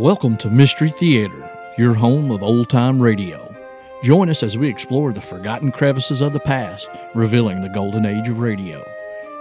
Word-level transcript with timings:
Welcome 0.00 0.38
to 0.38 0.48
Mystery 0.48 0.88
Theater, 0.88 1.50
your 1.76 1.92
home 1.92 2.30
of 2.30 2.42
old 2.42 2.70
time 2.70 2.98
radio. 2.98 3.54
Join 4.02 4.30
us 4.30 4.42
as 4.42 4.56
we 4.56 4.66
explore 4.66 5.12
the 5.12 5.20
forgotten 5.20 5.70
crevices 5.70 6.22
of 6.22 6.32
the 6.32 6.40
past, 6.40 6.88
revealing 7.14 7.60
the 7.60 7.68
golden 7.68 8.06
age 8.06 8.26
of 8.30 8.38
radio. 8.38 8.82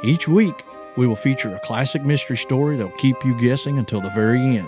Each 0.03 0.27
week, 0.27 0.65
we 0.97 1.07
will 1.07 1.15
feature 1.15 1.55
a 1.55 1.59
classic 1.59 2.03
mystery 2.03 2.35
story 2.35 2.75
that 2.75 2.85
will 2.85 2.97
keep 2.97 3.15
you 3.23 3.39
guessing 3.39 3.77
until 3.77 4.01
the 4.01 4.09
very 4.09 4.57
end. 4.57 4.67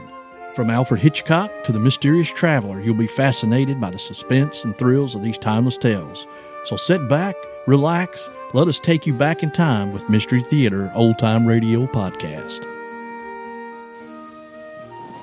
From 0.56 0.70
Alfred 0.70 1.02
Hitchcock 1.02 1.52
to 1.66 1.74
the 1.74 1.80
mysterious 1.80 2.32
traveler, 2.32 2.80
you'll 2.80 2.96
be 2.96 3.06
fascinated 3.06 3.82
by 3.82 3.90
the 3.90 4.00
suspense 4.00 4.64
and 4.64 4.74
thrills 4.74 5.14
of 5.14 5.24
these 5.24 5.38
timeless 5.38 5.78
tales. 5.78 6.26
So 6.68 6.78
sit 6.78 7.10
back, 7.10 7.36
relax, 7.68 8.30
let 8.54 8.70
us 8.70 8.80
take 8.80 9.06
you 9.06 9.14
back 9.14 9.44
in 9.44 9.52
time 9.52 9.92
with 9.92 10.10
Mystery 10.10 10.42
Theater 10.42 10.90
Old 10.96 11.20
Time 11.20 11.46
Radio 11.46 11.86
Podcast. 11.86 12.71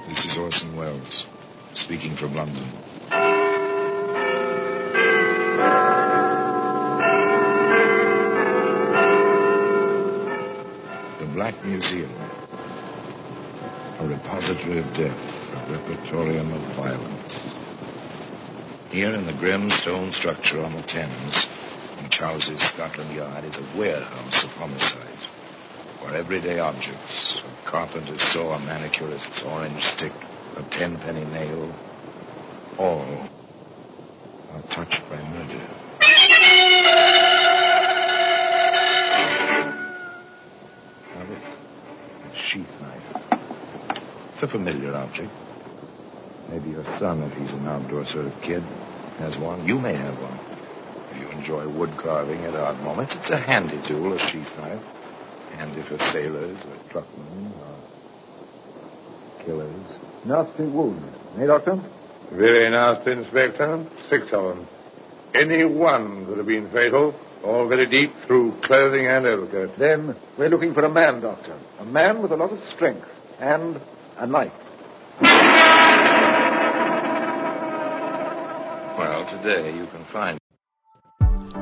This 0.09 0.25
is 0.25 0.39
Orson 0.39 0.75
Welles, 0.75 1.27
speaking 1.75 2.17
from 2.17 2.35
London. 2.35 2.65
The 11.19 11.27
Black 11.35 11.63
Museum, 11.63 12.11
a 13.99 14.07
repository 14.09 14.79
of 14.79 14.87
death, 14.95 15.13
a 15.13 15.77
repertorium 15.77 16.55
of 16.55 16.75
violence. 16.75 17.43
Here 18.91 19.13
in 19.13 19.27
the 19.27 19.35
grim 19.39 19.69
stone 19.69 20.13
structure 20.13 20.65
on 20.65 20.73
the 20.75 20.83
Thames, 20.85 21.47
in 22.01 22.09
Charles's 22.09 22.63
Scotland 22.63 23.15
Yard, 23.15 23.45
is 23.45 23.59
a 23.59 23.79
warehouse 23.79 24.43
of 24.43 24.51
homicide, 24.53 25.29
where 26.01 26.15
everyday 26.15 26.61
objects, 26.61 27.43
carpenter's 27.69 28.23
saw, 28.23 28.55
a 28.55 28.59
manicurist's 28.61 29.43
orange 29.43 29.83
stick, 29.85 30.13
a 30.57 30.63
tenpenny 30.71 31.25
nail, 31.27 31.71
all 32.79 33.29
are 34.53 34.63
touched 34.71 35.03
by 35.11 35.23
murder. 35.29 35.69
Now 41.15 41.27
this, 41.27 41.45
a 42.25 42.37
sheath 42.37 42.67
knife. 42.81 43.03
It's 44.33 44.43
a 44.43 44.49
familiar 44.49 44.95
object. 44.95 45.31
Maybe 46.49 46.71
your 46.71 46.85
son, 46.99 47.23
if 47.23 47.37
he's 47.37 47.53
an 47.53 47.67
outdoor 47.67 48.07
sort 48.07 48.25
of 48.27 48.33
kid, 48.41 48.63
has 49.19 49.37
one. 49.37 49.67
You 49.67 49.79
may 49.79 49.95
have 49.95 50.15
one. 50.23 50.39
If 51.11 51.21
you 51.21 51.29
enjoy 51.39 51.69
wood 51.69 51.91
carving 51.99 52.41
at 52.47 52.55
odd 52.55 52.81
moments, 52.83 53.15
it's 53.15 53.31
a 53.31 53.37
handy 53.37 53.79
tool, 53.87 54.15
a 54.15 54.19
sheath 54.19 54.57
knife. 54.57 54.98
Handy 55.69 55.83
for 55.89 55.99
sailors 56.13 56.59
or 56.65 56.91
truckmen 56.91 57.53
or 57.61 59.45
killers. 59.45 59.99
Nasty 60.25 60.65
wounds, 60.65 61.05
Eh, 61.39 61.47
Doctor? 61.47 61.79
Very 62.33 62.71
nasty, 62.71 63.13
Inspector. 63.13 63.87
Six 64.11 64.33
of 64.33 64.57
them. 64.57 64.67
Any 65.35 65.65
one 65.65 66.27
could 66.27 66.39
have 66.39 66.47
been 66.47 66.71
fatal. 66.71 67.15
All 67.45 67.69
very 67.69 67.87
deep 67.87 68.13
through 68.27 68.53
clothing 68.63 69.07
and 69.07 69.27
overcoat. 69.27 69.79
Then 69.79 70.17
we're 70.39 70.49
looking 70.49 70.75
for 70.75 70.85
a 70.85 70.89
man, 70.89 71.21
Doctor. 71.21 71.57
A 71.79 71.85
man 71.85 72.23
with 72.23 72.33
a 72.33 72.37
lot 72.37 72.51
of 72.51 72.61
strength 72.71 73.07
and 73.39 73.81
a 74.17 74.27
knife. 74.27 74.53
Well, 78.99 79.27
today 79.31 79.77
you 79.77 79.87
can 79.87 80.05
find. 80.13 80.39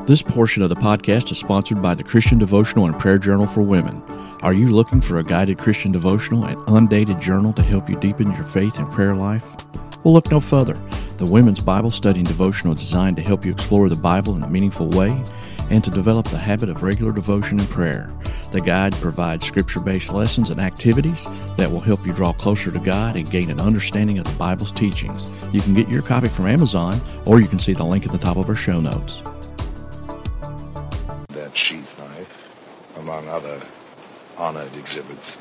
This 0.07 0.23
portion 0.23 0.63
of 0.63 0.69
the 0.69 0.77
podcast 0.77 1.33
is 1.33 1.39
sponsored 1.39 1.83
by 1.83 1.97
the 1.97 2.05
Christian 2.05 2.39
Devotional 2.39 2.87
and 2.87 2.97
Prayer 2.97 3.19
Journal 3.19 3.49
for 3.49 3.63
Women. 3.63 4.01
Are 4.41 4.55
you 4.55 4.69
looking 4.69 5.01
for 5.01 5.19
a 5.19 5.25
guided 5.25 5.59
Christian 5.59 5.91
devotional 5.91 6.45
and 6.45 6.63
undated 6.69 7.21
journal 7.21 7.53
to 7.55 7.63
help 7.63 7.91
you 7.91 7.97
deepen 7.99 8.31
your 8.31 8.45
faith 8.45 8.79
and 8.79 8.89
prayer 8.93 9.17
life? 9.17 9.57
Well, 10.05 10.15
look 10.15 10.31
no 10.31 10.39
further. 10.39 10.75
The 11.17 11.27
Women's 11.27 11.59
Bible 11.59 11.91
Study 11.91 12.21
and 12.21 12.29
Devotional 12.29 12.75
is 12.75 12.79
designed 12.79 13.17
to 13.17 13.23
help 13.23 13.45
you 13.45 13.51
explore 13.51 13.89
the 13.89 13.97
Bible 13.97 14.37
in 14.37 14.45
a 14.45 14.49
meaningful 14.49 14.87
way 14.91 15.21
and 15.71 15.83
to 15.83 15.91
develop 15.91 16.29
the 16.29 16.39
habit 16.39 16.69
of 16.69 16.85
regular 16.85 17.11
devotion 17.11 17.59
and 17.59 17.69
prayer. 17.69 18.09
The 18.53 18.61
guide 18.61 18.95
provides 18.95 19.45
scripture 19.45 19.81
based 19.81 20.13
lessons 20.13 20.51
and 20.51 20.61
activities 20.61 21.27
that 21.57 21.69
will 21.69 21.81
help 21.81 22.07
you 22.07 22.13
draw 22.13 22.33
closer 22.33 22.71
to 22.71 22.79
God 22.79 23.17
and 23.17 23.29
gain 23.29 23.51
an 23.51 23.59
understanding 23.59 24.19
of 24.19 24.25
the 24.25 24.39
Bible's 24.39 24.71
teachings. 24.71 25.29
You 25.53 25.61
can 25.63 25.75
get 25.75 25.89
your 25.89 26.03
copy 26.03 26.29
from 26.29 26.47
Amazon 26.47 27.01
or 27.25 27.41
you 27.41 27.49
can 27.49 27.59
see 27.59 27.73
the 27.73 27.83
link 27.83 28.07
at 28.07 28.13
the 28.13 28.19
top 28.19 28.37
of 28.37 28.49
our 28.49 28.55
show 28.55 28.81
notes. 28.81 29.21
Other 33.37 33.63
honored 34.39 34.73
exhibits, 34.73 35.37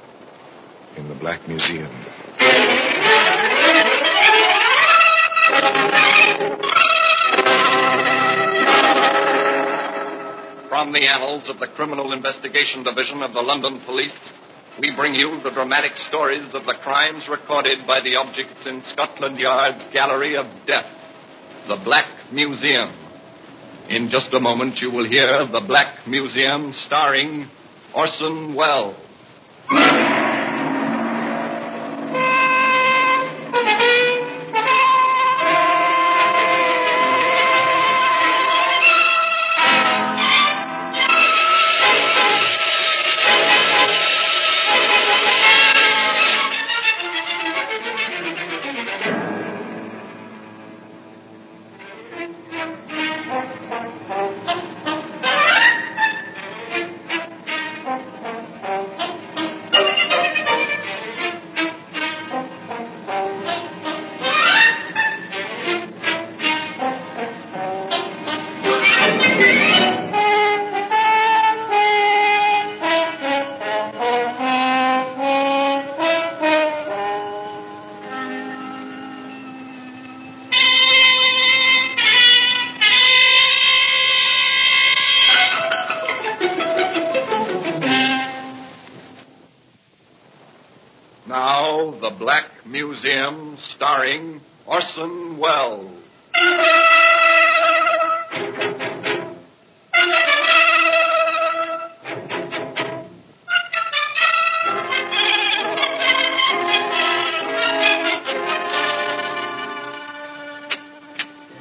in 0.98 1.08
the 1.08 1.16
Black 1.16 1.48
Museum. 1.48 1.88
From 10.68 10.92
the 10.92 11.08
annals 11.08 11.48
of 11.48 11.60
the 11.60 11.68
Criminal 11.74 12.12
Investigation 12.12 12.84
Division 12.84 13.24
of 13.24 13.32
the 13.32 13.42
London 13.42 13.80
Police, 13.86 14.20
we 14.78 14.94
bring 14.94 15.16
you 15.16 15.40
the 15.42 15.52
dramatic 15.52 15.96
stories 15.96 16.54
of 16.54 16.66
the 16.66 16.76
crimes 16.84 17.30
recorded 17.30 17.88
by 17.88 18.02
the 18.02 18.18
objects 18.18 18.68
in 18.68 18.82
Scotland 18.84 19.40
Yard's 19.40 19.86
Gallery 19.94 20.36
of 20.36 20.48
Death, 20.68 20.92
the 21.70 21.80
Black 21.82 22.34
Museum. 22.34 22.92
In 23.88 24.10
just 24.10 24.34
a 24.34 24.40
moment, 24.42 24.82
you 24.82 24.92
will 24.92 25.08
hear 25.08 25.48
The 25.48 25.64
Black 25.66 26.06
Museum 26.08 26.74
starring 26.74 27.48
Orson 27.96 28.54
Welles. 28.56 28.94
Museum, 92.96 93.58
starring 93.60 94.40
Orson 94.66 95.38
Welles. 95.38 95.92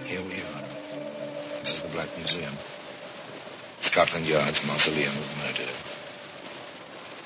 Here 0.07 0.23
we 0.23 0.39
are. 0.39 0.63
This 1.59 1.73
is 1.73 1.81
the 1.83 1.89
Black 1.93 2.17
Museum. 2.17 2.55
Scotland 3.81 4.27
Yard's 4.27 4.65
mausoleum 4.65 5.17
of 5.17 5.37
murder. 5.39 5.69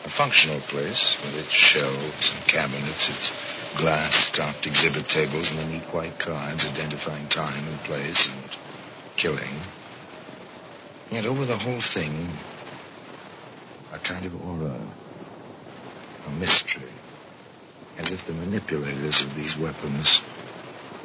A 0.06 0.10
functional 0.10 0.60
place 0.62 1.18
with 1.22 1.34
its 1.34 1.52
shelves 1.52 2.32
and 2.34 2.48
cabinets, 2.48 3.10
its 3.10 3.30
glass-topped 3.78 4.66
exhibit 4.66 5.08
tables, 5.08 5.50
and 5.50 5.58
the 5.58 5.64
neat 5.64 5.94
white 5.94 6.18
cards 6.18 6.66
identifying 6.66 7.28
time 7.28 7.66
and 7.66 7.78
place 7.80 8.28
and 8.30 8.50
killing. 9.16 9.54
Yet 11.10 11.24
over 11.24 11.46
the 11.46 11.56
whole 11.56 11.80
thing, 11.80 12.28
a 13.92 13.98
kind 13.98 14.26
of 14.26 14.34
aura, 14.34 14.92
a 16.26 16.30
mystery, 16.30 16.92
as 17.96 18.10
if 18.10 18.26
the 18.26 18.32
manipulators 18.32 19.22
of 19.22 19.34
these 19.34 19.56
weapons 19.56 20.20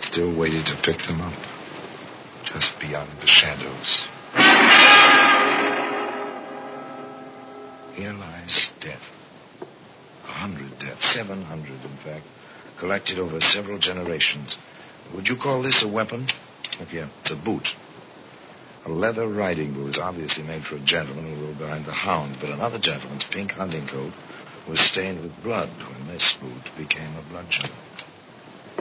still 0.01 0.35
waited 0.37 0.65
to 0.65 0.75
pick 0.83 0.97
them 1.07 1.21
up 1.21 1.39
just 2.43 2.77
beyond 2.79 3.09
the 3.21 3.27
shadows. 3.27 4.03
Here 7.95 8.13
lies 8.13 8.71
death. 8.81 9.07
A 10.25 10.31
hundred 10.31 10.77
deaths, 10.79 11.13
seven 11.13 11.43
hundred, 11.43 11.83
in 11.83 11.97
fact, 12.03 12.25
collected 12.83 13.17
over 13.17 13.39
several 13.39 13.79
generations. 13.79 14.57
Would 15.15 15.29
you 15.29 15.37
call 15.37 15.63
this 15.63 15.85
a 15.85 15.87
weapon? 15.87 16.27
Look 16.81 16.89
here, 16.89 17.09
it's 17.21 17.31
a 17.31 17.35
boot. 17.37 17.69
A 18.85 18.89
leather 18.89 19.25
riding 19.25 19.73
boot 19.73 19.91
is 19.91 19.97
obviously 19.97 20.43
made 20.43 20.65
for 20.65 20.75
a 20.75 20.83
gentleman 20.83 21.33
who 21.33 21.45
rode 21.45 21.57
behind 21.59 21.85
the 21.85 21.93
hound, 21.93 22.39
but 22.41 22.49
another 22.49 22.79
gentleman's 22.79 23.23
pink 23.23 23.51
hunting 23.51 23.87
coat 23.87 24.11
was 24.67 24.81
stained 24.81 25.23
with 25.23 25.31
blood 25.41 25.69
when 25.93 26.07
this 26.07 26.35
boot 26.41 26.77
became 26.77 27.15
a 27.15 27.23
bludgeon. 27.29 27.69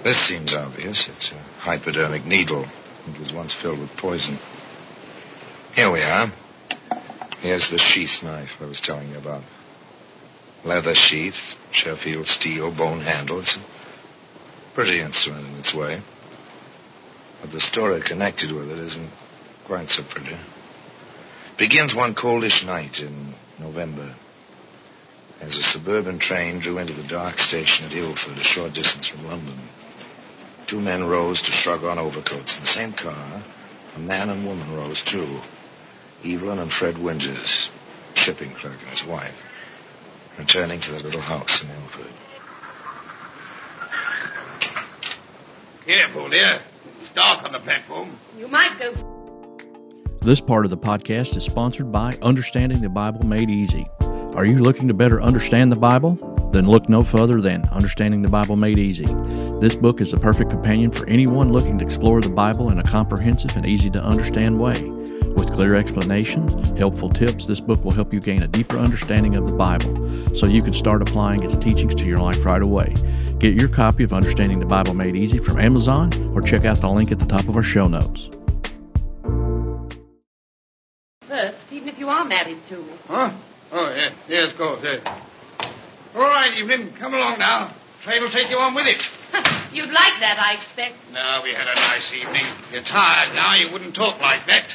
This 0.03 0.19
seems 0.27 0.53
obvious. 0.53 1.09
It's 1.09 1.31
a 1.31 1.39
hypodermic 1.61 2.25
needle. 2.25 2.67
It 3.07 3.21
was 3.21 3.33
once 3.33 3.55
filled 3.55 3.79
with 3.79 3.97
poison. 3.99 4.37
Here 5.77 5.93
we 5.93 6.03
are. 6.03 6.33
Here's 7.41 7.71
the 7.71 7.79
sheath 7.79 8.25
knife 8.25 8.51
I 8.61 8.65
was 8.65 8.81
telling 8.81 9.11
you 9.11 9.19
about. 9.19 9.45
Leather 10.65 10.97
sheath, 10.97 11.55
Sheffield 11.71 12.27
steel, 12.27 12.77
bone 12.77 13.01
handle. 13.01 13.45
Pretty 14.75 15.01
instrument 15.01 15.47
in 15.47 15.55
its 15.57 15.75
way. 15.75 16.01
But 17.41 17.53
the 17.53 17.61
story 17.61 18.01
connected 18.03 18.53
with 18.53 18.71
it 18.71 18.79
isn't 18.79 19.11
quite 19.67 19.89
so 19.91 20.03
pretty. 20.09 20.37
Begins 21.59 21.95
one 21.95 22.15
coldish 22.15 22.65
night 22.65 23.01
in 23.01 23.35
November 23.59 24.15
as 25.43 25.59
a 25.59 25.63
suburban 25.63 26.21
train 26.21 26.61
drew 26.61 26.79
into 26.79 26.95
the 26.95 27.07
dark 27.09 27.39
station 27.39 27.85
at 27.85 27.93
Ilford, 27.93 28.39
a 28.39 28.45
short 28.45 28.73
distance 28.75 29.09
from 29.09 29.27
London. 29.27 29.59
Two 30.69 30.81
men 30.81 31.05
rose 31.05 31.43
to 31.43 31.51
shrug 31.51 31.83
on 31.83 31.99
overcoats. 31.99 32.55
In 32.57 32.63
the 32.63 32.69
same 32.69 32.93
car, 32.93 33.45
a 33.97 33.99
man 33.99 34.31
and 34.31 34.47
woman 34.47 34.73
rose 34.73 35.03
too. 35.03 35.41
Evelyn 36.25 36.61
and 36.61 36.73
Fred 36.73 36.97
Winters, 36.97 37.71
shipping 38.15 38.55
clerk 38.55 38.79
and 38.81 38.97
his 38.97 39.07
wife, 39.07 39.35
returning 40.39 40.81
to 40.81 40.93
their 40.93 41.01
little 41.01 41.21
house 41.21 41.63
in 41.63 41.71
Ilford. 41.71 42.13
Careful, 45.87 46.29
dear. 46.29 46.61
It's 47.01 47.11
dark 47.11 47.45
on 47.45 47.53
the 47.53 47.59
platform. 47.59 48.17
You 48.39 48.47
might 48.47 48.79
go. 48.79 48.93
This 50.21 50.41
part 50.41 50.65
of 50.65 50.71
the 50.71 50.77
podcast 50.77 51.37
is 51.37 51.43
sponsored 51.43 51.91
by 51.91 52.13
Understanding 52.23 52.81
the 52.81 52.89
Bible 52.89 53.27
Made 53.27 53.51
Easy. 53.51 53.89
Are 54.37 54.45
you 54.45 54.59
looking 54.59 54.87
to 54.87 54.95
better 54.95 55.21
understand 55.21 55.73
the 55.73 55.77
Bible? 55.77 56.15
Then 56.53 56.69
look 56.69 56.89
no 56.89 57.03
further 57.03 57.41
than 57.41 57.65
Understanding 57.73 58.23
the 58.23 58.29
Bible 58.29 58.55
Made 58.55 58.79
Easy. 58.79 59.07
This 59.59 59.75
book 59.75 60.01
is 60.01 60.13
the 60.13 60.21
perfect 60.21 60.51
companion 60.51 60.93
for 60.93 61.09
anyone 61.09 61.53
looking 61.53 61.79
to 61.79 61.85
explore 61.85 62.21
the 62.21 62.31
Bible 62.31 62.71
in 62.71 62.79
a 62.79 62.85
comprehensive 62.85 63.57
and 63.57 63.67
easy 63.67 63.91
to 63.91 64.01
understand 64.01 64.61
way. 64.61 64.75
With 65.53 65.69
clear 65.69 65.75
explanations, 65.75 66.71
helpful 66.79 67.11
tips, 67.11 67.45
this 67.45 67.61
book 67.61 67.85
will 67.85 67.93
help 67.93 68.11
you 68.11 68.21
gain 68.21 68.43
a 68.43 68.49
deeper 68.49 68.79
understanding 68.79 69.35
of 69.35 69.45
the 69.45 69.55
Bible 69.55 70.35
so 70.35 70.47
you 70.47 70.63
can 70.63 70.73
start 70.73 71.03
applying 71.03 71.43
its 71.43 71.59
teachings 71.59 71.95
to 71.97 72.05
your 72.07 72.21
life 72.21 72.43
right 72.47 72.63
away. 72.63 72.95
Get 73.39 73.61
your 73.61 73.69
copy 73.69 74.03
of 74.03 74.15
Understanding 74.15 74.61
the 74.61 74.67
Bible 74.67 74.95
Made 74.95 75.15
Easy 75.15 75.37
from 75.37 75.61
Amazon 75.61 76.11
or 76.35 76.41
check 76.41 76.65
out 76.65 76.81
the 76.81 76.89
link 76.89 77.13
at 77.13 77.19
the 77.19 77.27
top 77.27 77.49
of 77.49 77.57
our 77.57 77.63
show 77.63 77.87
notes. 77.87 78.31
First, 81.29 81.71
even 81.71 81.89
if 81.89 81.99
you 81.99 82.09
are 82.09 82.25
married 82.25 82.59
to 82.71 82.79
me. 82.79 82.93
Huh? 83.07 83.39
Oh, 83.73 83.95
yeah. 83.95 84.15
Yes, 84.29 84.53
of 84.53 84.57
course, 84.57 84.81
yeah. 84.83 85.23
All 86.15 86.23
right, 86.23 86.51
Evelyn. 86.57 86.95
Come 86.99 87.13
along 87.13 87.41
now. 87.41 87.77
Train 88.05 88.23
will 88.23 88.31
take 88.31 88.49
you 88.49 88.57
on 88.57 88.75
with 88.75 88.87
it. 88.87 89.03
You'd 89.75 89.93
like 89.93 90.17
that, 90.21 90.39
I 90.39 90.55
expect. 90.55 90.95
No, 91.13 91.41
we 91.45 91.53
had 91.53 91.69
a 91.69 91.75
nice 91.75 92.11
evening. 92.15 92.45
You're 92.73 92.85
tired 92.85 93.35
now. 93.35 93.55
You 93.55 93.71
wouldn't 93.71 93.95
talk 93.95 94.19
like 94.19 94.47
that. 94.47 94.73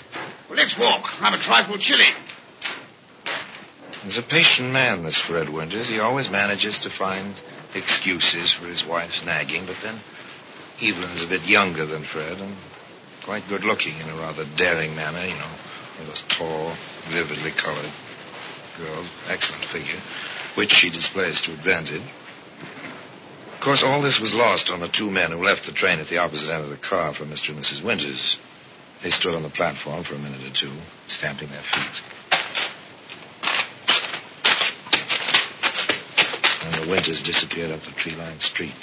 Well, 0.49 0.57
let's 0.57 0.77
walk. 0.79 1.03
I'm 1.19 1.33
a 1.33 1.44
trifle 1.44 1.77
chilly. 1.77 2.07
He's 4.03 4.17
a 4.17 4.24
patient 4.24 4.72
man, 4.72 5.03
this 5.03 5.19
Fred 5.19 5.51
Winters. 5.51 5.89
He 5.89 6.00
always 6.00 6.29
manages 6.29 6.79
to 6.79 6.89
find 6.89 7.36
excuses 7.75 8.53
for 8.53 8.67
his 8.67 8.86
wife's 8.86 9.22
nagging, 9.25 9.65
but 9.65 9.75
then 9.83 10.00
Evelyn's 10.81 11.24
a 11.24 11.27
bit 11.27 11.41
younger 11.43 11.86
than 11.86 12.05
Fred 12.05 12.38
and 12.38 12.55
quite 13.25 13.43
good 13.50 13.65
looking 13.65 14.00
in 14.00 14.07
a 14.07 14.15
rather 14.15 14.45
daring 14.55 14.95
manner, 14.95 15.27
you 15.27 15.36
know. 15.36 15.51
One 16.00 16.07
of 16.07 16.07
those 16.07 16.24
tall, 16.29 16.77
vividly 17.12 17.51
colored 17.51 17.91
girls, 18.77 19.10
excellent 19.27 19.65
figure, 19.65 20.00
which 20.55 20.72
she 20.72 20.89
displays 20.89 21.41
to 21.41 21.53
advantage. 21.53 22.07
Of 23.55 23.62
course, 23.62 23.83
all 23.83 24.01
this 24.01 24.22
was 24.22 24.33
lost 24.33 24.69
on 24.69 24.79
the 24.79 24.88
two 24.88 25.10
men 25.10 25.31
who 25.31 25.43
left 25.43 25.65
the 25.65 25.74
train 25.74 26.00
at 26.00 26.07
the 26.07 26.19
opposite 26.19 26.53
end 26.53 26.63
of 26.63 26.69
the 26.69 26.77
car 26.77 27.13
for 27.13 27.25
Mr. 27.25 27.50
and 27.50 27.60
Mrs. 27.60 27.83
Winters. 27.83 28.38
They 29.04 29.12
stood 29.12 29.36
on 29.36 29.44
the 29.44 29.50
platform 29.50 30.04
for 30.04 30.16
a 30.16 30.20
minute 30.20 30.42
or 30.42 30.54
two, 30.54 30.74
stamping 31.08 31.50
their 31.50 31.62
feet. 31.62 32.01
And 36.63 36.84
the 36.84 36.89
Winters 36.89 37.22
disappeared 37.22 37.72
up 37.72 37.82
the 37.84 37.92
tree-lined 37.92 38.42
street. 38.42 38.74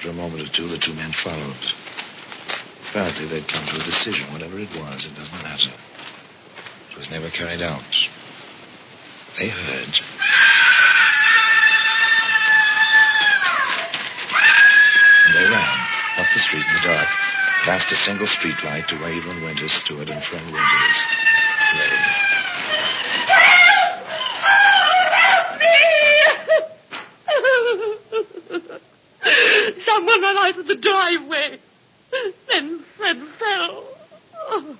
For 0.00 0.10
a 0.10 0.12
moment 0.12 0.48
or 0.48 0.52
two, 0.52 0.68
the 0.68 0.78
two 0.78 0.94
men 0.94 1.12
followed. 1.12 1.56
Apparently, 2.88 3.26
they'd 3.26 3.48
come 3.48 3.66
to 3.66 3.80
a 3.80 3.84
decision. 3.84 4.32
Whatever 4.32 4.58
it 4.58 4.70
was, 4.78 5.04
it 5.04 5.14
doesn't 5.16 5.42
matter. 5.42 5.72
It 6.90 6.96
was 6.96 7.10
never 7.10 7.28
carried 7.28 7.60
out. 7.60 7.82
They 9.36 9.48
heard. 9.48 9.98
And 15.26 15.34
they 15.34 15.50
ran 15.50 15.78
up 16.18 16.28
the 16.32 16.38
street 16.38 16.62
in 16.62 16.74
the 16.74 16.86
dark, 16.86 17.08
past 17.64 17.90
a 17.90 17.96
single 17.96 18.26
streetlight 18.26 18.86
to 18.88 18.96
where 18.96 19.10
Evelyn 19.10 19.42
Winters 19.42 19.72
stood 19.72 20.10
and 20.10 20.22
Fred 20.22 20.44
Winters 20.44 21.04
lay. 21.74 21.88
Someone 29.80 30.20
ran 30.20 30.36
out 30.36 30.58
of 30.58 30.66
the 30.66 30.76
driveway. 30.76 31.58
Then 32.48 32.84
Fred 32.98 33.16
fell. 33.38 33.88
Oh, 34.46 34.76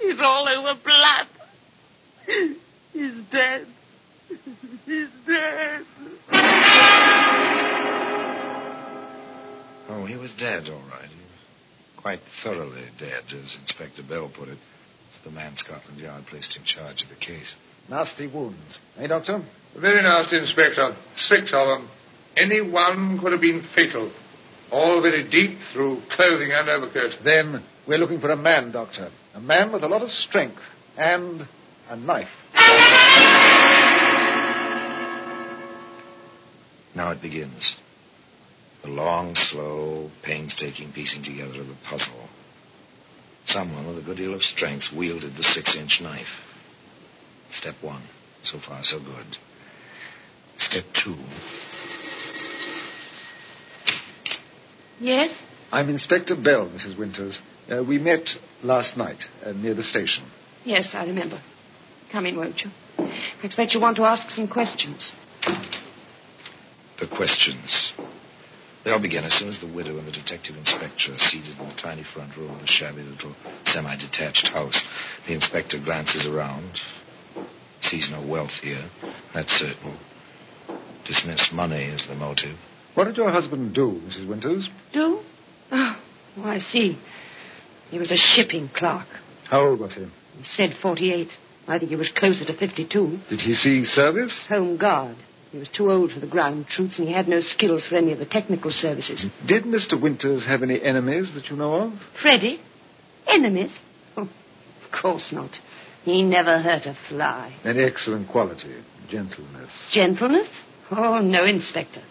he's 0.00 0.20
all 0.22 0.48
over 0.48 0.80
blood. 0.82 1.26
He's 2.94 3.20
dead. 3.30 3.66
He's 4.86 5.10
dead. 5.26 5.84
Oh, 9.90 10.06
he 10.06 10.16
was 10.16 10.32
dead, 10.32 10.68
all 10.70 10.80
right. 10.90 10.93
He 12.04 12.10
was 12.10 12.18
quite 12.18 12.20
thoroughly 12.42 12.84
dead, 12.98 13.24
as 13.32 13.56
Inspector 13.60 14.02
Bell 14.08 14.30
put 14.34 14.48
it. 14.48 14.58
The 15.24 15.30
man 15.30 15.56
Scotland 15.56 15.98
Yard 15.98 16.24
placed 16.26 16.54
in 16.56 16.64
charge 16.64 17.02
of 17.02 17.08
the 17.08 17.14
case. 17.14 17.54
Nasty 17.88 18.26
wounds. 18.26 18.78
Eh, 18.98 19.06
Doctor? 19.06 19.42
Very 19.78 20.02
nasty, 20.02 20.36
Inspector. 20.36 20.96
Six 21.16 21.52
of 21.54 21.66
them. 21.66 21.88
Any 22.36 22.60
one 22.60 23.18
could 23.18 23.32
have 23.32 23.40
been 23.40 23.62
fatal. 23.74 24.12
All 24.70 25.00
very 25.00 25.28
deep 25.30 25.58
through 25.72 26.02
clothing 26.10 26.50
and 26.52 26.68
overcoat. 26.68 27.12
Then 27.24 27.64
We're 27.86 27.98
looking 27.98 28.20
for 28.20 28.30
a 28.30 28.36
man, 28.36 28.72
Doctor. 28.72 29.10
A 29.34 29.40
man 29.40 29.72
with 29.72 29.82
a 29.82 29.88
lot 29.88 30.02
of 30.02 30.10
strength 30.10 30.60
and 30.98 31.46
a 31.88 31.96
knife. 31.96 32.28
Now 36.94 37.12
it 37.12 37.22
begins. 37.22 37.76
The 38.84 38.90
long, 38.90 39.34
slow, 39.34 40.10
painstaking 40.22 40.92
piecing 40.92 41.22
together 41.22 41.60
of 41.60 41.68
the 41.68 41.76
puzzle. 41.88 42.28
Someone 43.46 43.86
with 43.86 43.98
a 43.98 44.02
good 44.02 44.18
deal 44.18 44.34
of 44.34 44.42
strength 44.42 44.92
wielded 44.94 45.36
the 45.36 45.42
six 45.42 45.74
inch 45.74 46.02
knife. 46.02 46.28
Step 47.50 47.76
one. 47.80 48.02
So 48.42 48.58
far, 48.58 48.82
so 48.82 48.98
good. 48.98 49.38
Step 50.58 50.84
two. 50.92 51.16
Yes? 55.00 55.34
I'm 55.72 55.88
Inspector 55.88 56.34
Bell, 56.36 56.68
Mrs. 56.68 56.98
Winters. 56.98 57.40
Uh, 57.70 57.82
we 57.82 57.98
met 57.98 58.36
last 58.62 58.98
night 58.98 59.24
uh, 59.42 59.52
near 59.52 59.72
the 59.72 59.82
station. 59.82 60.24
Yes, 60.64 60.90
I 60.94 61.06
remember. 61.06 61.40
Come 62.12 62.26
in, 62.26 62.36
won't 62.36 62.60
you? 62.60 62.70
I 62.98 63.40
expect 63.42 63.72
you 63.72 63.80
want 63.80 63.96
to 63.96 64.04
ask 64.04 64.28
some 64.30 64.46
questions. 64.46 65.12
The 67.00 67.06
questions. 67.06 67.94
They 68.84 68.90
all 68.90 69.00
begin 69.00 69.24
as 69.24 69.32
soon 69.32 69.48
as 69.48 69.60
the 69.60 69.66
widow 69.72 69.96
and 69.96 70.06
the 70.06 70.12
detective 70.12 70.56
inspector 70.56 71.14
are 71.14 71.18
seated 71.18 71.58
in 71.58 71.68
the 71.68 71.74
tiny 71.74 72.04
front 72.04 72.36
room 72.36 72.52
of 72.52 72.60
the 72.60 72.66
shabby 72.66 73.02
little 73.02 73.34
semi-detached 73.64 74.48
house. 74.48 74.84
The 75.26 75.32
inspector 75.32 75.78
glances 75.78 76.26
around, 76.26 76.80
sees 77.80 78.10
no 78.10 78.26
wealth 78.26 78.58
here, 78.62 78.84
that's 79.32 79.52
certain. 79.52 79.96
Dismissed 81.06 81.52
money 81.52 81.84
is 81.84 82.06
the 82.06 82.14
motive. 82.14 82.56
What 82.94 83.04
did 83.04 83.16
your 83.16 83.30
husband 83.30 83.74
do, 83.74 84.02
Mrs. 84.06 84.28
Winters? 84.28 84.68
Do? 84.92 85.20
Oh, 85.72 86.02
oh, 86.36 86.42
I 86.44 86.58
see. 86.58 86.98
He 87.90 87.98
was 87.98 88.12
a 88.12 88.16
shipping 88.16 88.68
clerk. 88.68 89.06
How 89.48 89.66
old 89.66 89.80
was 89.80 89.94
he? 89.94 90.04
He 90.38 90.44
said 90.44 90.74
48. 90.80 91.28
I 91.66 91.78
think 91.78 91.90
he 91.90 91.96
was 91.96 92.12
closer 92.12 92.44
to 92.44 92.54
52. 92.54 93.18
Did 93.30 93.40
he 93.40 93.54
see 93.54 93.84
service? 93.84 94.44
Home 94.48 94.76
guard. 94.76 95.16
He 95.54 95.60
was 95.60 95.68
too 95.68 95.88
old 95.88 96.10
for 96.10 96.18
the 96.18 96.26
ground 96.26 96.66
troops, 96.66 96.98
and 96.98 97.06
he 97.06 97.14
had 97.14 97.28
no 97.28 97.38
skills 97.38 97.86
for 97.86 97.94
any 97.94 98.10
of 98.10 98.18
the 98.18 98.26
technical 98.26 98.72
services. 98.72 99.24
Did 99.46 99.62
Mr. 99.62 99.94
Winters 100.00 100.44
have 100.44 100.64
any 100.64 100.82
enemies 100.82 101.32
that 101.36 101.48
you 101.48 101.54
know 101.54 101.74
of? 101.74 101.92
Freddie? 102.20 102.58
Enemies? 103.24 103.78
Oh, 104.16 104.22
of 104.22 105.00
course 105.00 105.30
not. 105.30 105.52
He 106.02 106.24
never 106.24 106.58
hurt 106.58 106.86
a 106.86 106.96
fly. 107.08 107.54
An 107.62 107.78
excellent 107.78 108.28
quality, 108.28 108.82
gentleness. 109.08 109.70
Gentleness? 109.92 110.48
Oh, 110.90 111.20
no, 111.20 111.44
Inspector. 111.44 112.02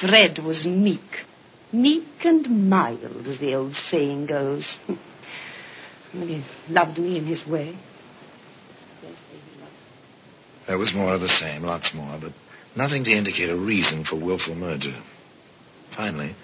Fred 0.00 0.38
was 0.38 0.64
meek. 0.64 1.24
Meek 1.72 2.06
and 2.22 2.70
mild, 2.70 3.26
as 3.26 3.40
the 3.40 3.54
old 3.54 3.74
saying 3.74 4.26
goes. 4.26 4.76
Well, 6.14 6.28
he 6.28 6.44
loved 6.70 6.98
me 6.98 7.18
in 7.18 7.26
his 7.26 7.44
way. 7.46 7.76
There 10.66 10.78
was 10.78 10.94
more 10.94 11.12
of 11.14 11.20
the 11.20 11.28
same, 11.28 11.62
lots 11.62 11.92
more, 11.92 12.18
but 12.18 12.32
nothing 12.76 13.04
to 13.04 13.10
indicate 13.10 13.50
a 13.50 13.56
reason 13.56 14.04
for 14.04 14.16
willful 14.16 14.54
murder. 14.54 15.02
Finally, 15.96 16.34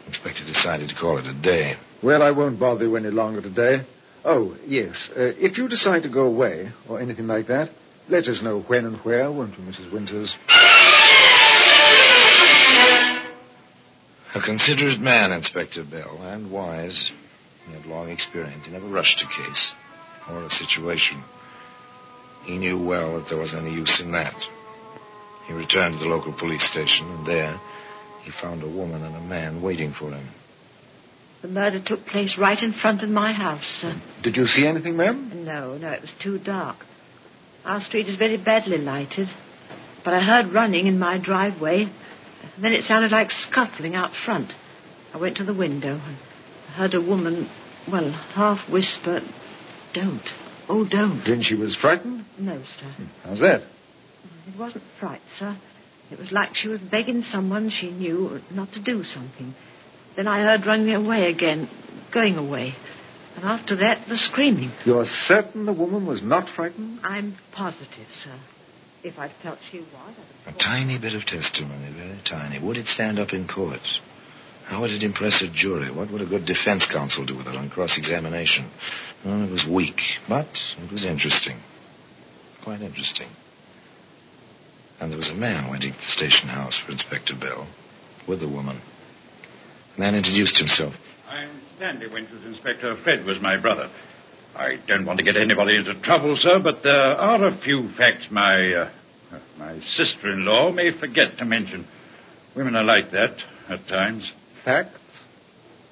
the 0.00 0.06
inspector 0.06 0.44
decided 0.44 0.88
to 0.88 0.94
call 0.94 1.18
it 1.18 1.26
a 1.26 1.34
day. 1.34 1.76
Well, 2.02 2.22
I 2.22 2.30
won't 2.30 2.58
bother 2.58 2.84
you 2.84 2.96
any 2.96 3.10
longer 3.10 3.42
today. 3.42 3.84
Oh, 4.24 4.56
yes. 4.66 5.10
Uh, 5.10 5.32
if 5.38 5.58
you 5.58 5.68
decide 5.68 6.04
to 6.04 6.08
go 6.08 6.24
away, 6.24 6.70
or 6.88 7.00
anything 7.00 7.26
like 7.26 7.48
that, 7.48 7.70
let 8.08 8.26
us 8.26 8.42
know 8.42 8.60
when 8.60 8.84
and 8.84 8.96
where, 8.98 9.30
won't 9.30 9.58
you, 9.58 9.64
Mrs. 9.64 9.92
Winters? 9.92 10.32
A 14.34 14.40
considerate 14.40 15.00
man, 15.00 15.32
Inspector 15.32 15.84
Bell, 15.90 16.18
and 16.22 16.50
wise. 16.50 17.12
He 17.66 17.72
had 17.74 17.86
long 17.86 18.10
experience. 18.10 18.64
He 18.64 18.72
never 18.72 18.88
rushed 18.88 19.22
a 19.22 19.26
case 19.26 19.74
or 20.28 20.44
a 20.44 20.50
situation. 20.50 21.22
He 22.44 22.58
knew 22.58 22.82
well 22.82 23.18
that 23.18 23.28
there 23.28 23.38
wasn't 23.38 23.66
any 23.66 23.74
use 23.74 24.00
in 24.00 24.12
that. 24.12 24.34
He 25.46 25.52
returned 25.52 25.98
to 25.98 26.04
the 26.04 26.10
local 26.10 26.32
police 26.32 26.64
station, 26.70 27.10
and 27.10 27.26
there 27.26 27.60
he 28.22 28.30
found 28.30 28.62
a 28.62 28.68
woman 28.68 29.02
and 29.02 29.16
a 29.16 29.20
man 29.20 29.62
waiting 29.62 29.92
for 29.92 30.10
him. 30.10 30.28
The 31.42 31.48
murder 31.48 31.82
took 31.84 32.06
place 32.06 32.38
right 32.38 32.60
in 32.60 32.72
front 32.72 33.02
of 33.02 33.08
my 33.08 33.32
house, 33.32 33.64
sir. 33.64 34.00
Did 34.22 34.36
you 34.36 34.46
see 34.46 34.64
anything, 34.64 34.96
ma'am? 34.96 35.44
No, 35.44 35.76
no, 35.76 35.90
it 35.90 36.02
was 36.02 36.12
too 36.22 36.38
dark. 36.38 36.76
Our 37.64 37.80
street 37.80 38.06
is 38.08 38.16
very 38.16 38.36
badly 38.36 38.78
lighted. 38.78 39.28
But 40.04 40.14
I 40.14 40.20
heard 40.20 40.52
running 40.52 40.86
in 40.86 40.98
my 40.98 41.18
driveway. 41.18 41.88
Then 42.60 42.72
it 42.72 42.84
sounded 42.84 43.10
like 43.10 43.30
scuffling 43.30 43.94
out 43.94 44.12
front. 44.14 44.52
I 45.12 45.18
went 45.18 45.36
to 45.38 45.44
the 45.44 45.54
window 45.54 46.00
and 46.04 46.16
heard 46.74 46.94
a 46.94 47.00
woman, 47.00 47.48
well, 47.90 48.10
half 48.10 48.68
whisper, 48.70 49.20
Don't. 49.92 50.22
Oh, 50.68 50.88
don't. 50.88 51.22
Then 51.24 51.42
she 51.42 51.54
was 51.54 51.76
frightened? 51.76 52.24
No, 52.38 52.62
sir. 52.78 52.94
How's 53.24 53.40
that? 53.40 53.62
It 54.46 54.58
wasn't 54.58 54.84
fright, 54.98 55.20
sir. 55.36 55.56
It 56.10 56.18
was 56.18 56.30
like 56.30 56.54
she 56.54 56.68
was 56.68 56.80
begging 56.80 57.22
someone 57.22 57.70
she 57.70 57.90
knew 57.90 58.40
not 58.50 58.72
to 58.72 58.82
do 58.82 59.02
something. 59.04 59.54
Then 60.16 60.26
I 60.26 60.42
heard 60.42 60.66
running 60.66 60.94
away 60.94 61.30
again, 61.30 61.68
going 62.12 62.36
away. 62.36 62.74
And 63.36 63.44
after 63.44 63.76
that, 63.76 64.08
the 64.08 64.16
screaming. 64.16 64.72
You're 64.84 65.06
certain 65.06 65.64
the 65.64 65.72
woman 65.72 66.06
was 66.06 66.22
not 66.22 66.50
frightened? 66.54 67.00
I'm 67.02 67.36
positive, 67.52 68.06
sir. 68.14 68.38
If 69.02 69.18
I'd 69.18 69.32
felt 69.42 69.58
she 69.70 69.78
was, 69.78 69.88
I'd 70.46 70.54
A 70.54 70.58
tiny 70.58 70.98
bit 70.98 71.14
of 71.14 71.24
testimony, 71.24 71.92
very 71.96 72.20
tiny. 72.28 72.58
Would 72.64 72.76
it 72.76 72.86
stand 72.86 73.18
up 73.18 73.32
in 73.32 73.48
court? 73.48 73.80
How 74.66 74.82
would 74.82 74.90
it 74.90 75.02
impress 75.02 75.42
a 75.42 75.48
jury? 75.52 75.90
What 75.90 76.12
would 76.12 76.22
a 76.22 76.26
good 76.26 76.44
defense 76.44 76.86
counsel 76.86 77.26
do 77.26 77.36
with 77.36 77.46
it 77.46 77.56
on 77.56 77.68
cross-examination? 77.70 78.70
Well, 79.24 79.42
it 79.42 79.50
was 79.50 79.66
weak, 79.68 79.98
but 80.28 80.46
it 80.78 80.92
was 80.92 81.04
interesting. 81.04 81.58
Quite 82.62 82.82
interesting. 82.82 83.28
And 85.02 85.10
there 85.10 85.18
was 85.18 85.30
a 85.30 85.34
man 85.34 85.68
waiting 85.68 85.90
at 85.90 85.96
the 85.96 86.12
station 86.12 86.48
house 86.48 86.78
for 86.78 86.92
Inspector 86.92 87.34
Bell 87.40 87.66
with 88.28 88.40
a 88.40 88.46
woman. 88.46 88.80
The 89.96 90.00
man 90.00 90.14
introduced 90.14 90.58
himself. 90.58 90.94
I'm 91.28 91.60
Stanley 91.74 92.06
Winters, 92.06 92.44
Inspector. 92.44 92.98
Fred 93.02 93.24
was 93.24 93.40
my 93.40 93.60
brother. 93.60 93.90
I 94.54 94.78
don't 94.86 95.04
want 95.04 95.18
to 95.18 95.24
get 95.24 95.36
anybody 95.36 95.74
into 95.74 96.00
trouble, 96.02 96.36
sir, 96.36 96.60
but 96.62 96.84
there 96.84 96.92
are 96.92 97.48
a 97.48 97.58
few 97.64 97.90
facts 97.98 98.28
my 98.30 98.72
uh, 98.74 98.90
my 99.58 99.80
sister-in-law 99.80 100.70
may 100.70 100.96
forget 100.96 101.36
to 101.38 101.44
mention. 101.44 101.84
Women 102.54 102.76
are 102.76 102.84
like 102.84 103.10
that 103.10 103.36
at 103.68 103.88
times. 103.88 104.30
Facts? 104.64 105.00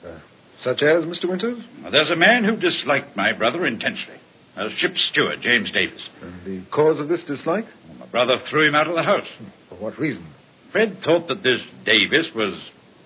Uh, 0.07 0.21
such 0.61 0.83
as, 0.83 1.02
Mr. 1.02 1.29
Winters? 1.29 1.59
There's 1.90 2.11
a 2.11 2.17
man 2.17 2.45
who 2.45 2.57
disliked 2.57 3.17
my 3.17 3.37
brother 3.37 3.67
intensely. 3.67 4.20
A 4.57 4.71
ship's 4.71 5.09
steward, 5.09 5.40
James 5.40 5.71
Davis. 5.71 6.09
And 6.21 6.45
the 6.45 6.71
cause 6.71 7.00
of 7.00 7.09
this 7.09 7.25
dislike? 7.25 7.66
My 7.99 8.07
brother 8.07 8.38
threw 8.50 8.66
him 8.69 8.75
out 8.75 8.88
of 8.88 8.95
the 8.95 9.02
house. 9.02 9.28
For 9.69 9.76
what 9.76 9.99
reason? 9.99 10.26
Fred 10.73 10.99
thought 11.04 11.28
that 11.28 11.42
this 11.42 11.61
Davis 11.85 12.30
was, 12.35 12.61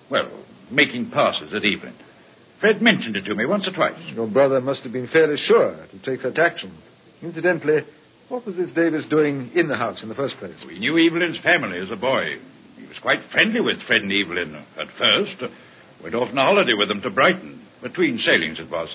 well, 0.09 0.29
making 0.71 1.11
passes 1.11 1.53
at 1.53 1.65
Evelyn. 1.65 1.95
Fred 2.59 2.81
mentioned 2.81 3.15
it 3.15 3.25
to 3.25 3.35
me 3.35 3.45
once 3.45 3.67
or 3.67 3.73
twice. 3.73 3.99
Your 4.13 4.27
brother 4.27 4.61
must 4.61 4.83
have 4.83 4.93
been 4.93 5.07
fairly 5.07 5.37
sure 5.37 5.75
to 5.91 5.99
take 6.03 6.21
such 6.21 6.37
action. 6.37 6.75
Incidentally, 7.21 7.83
what 8.29 8.45
was 8.45 8.55
this 8.55 8.71
Davis 8.71 9.05
doing 9.05 9.51
in 9.53 9.67
the 9.67 9.77
house 9.77 10.01
in 10.01 10.09
the 10.09 10.15
first 10.15 10.37
place? 10.37 10.55
We 10.65 10.79
knew 10.79 10.97
Evelyn's 10.97 11.37
family 11.39 11.77
as 11.79 11.91
a 11.91 11.95
boy. 11.95 12.37
He 12.77 12.87
was 12.87 12.97
quite 12.99 13.21
friendly 13.31 13.61
with 13.61 13.81
Fred 13.83 14.01
and 14.01 14.11
Evelyn 14.11 14.55
at 14.77 14.87
first. 14.97 15.43
Went 16.01 16.15
off 16.15 16.29
on 16.29 16.37
a 16.37 16.43
holiday 16.43 16.73
with 16.73 16.87
them 16.87 17.01
to 17.01 17.09
Brighton. 17.09 17.61
Between 17.81 18.17
sailings 18.17 18.59
it 18.59 18.69
was. 18.69 18.93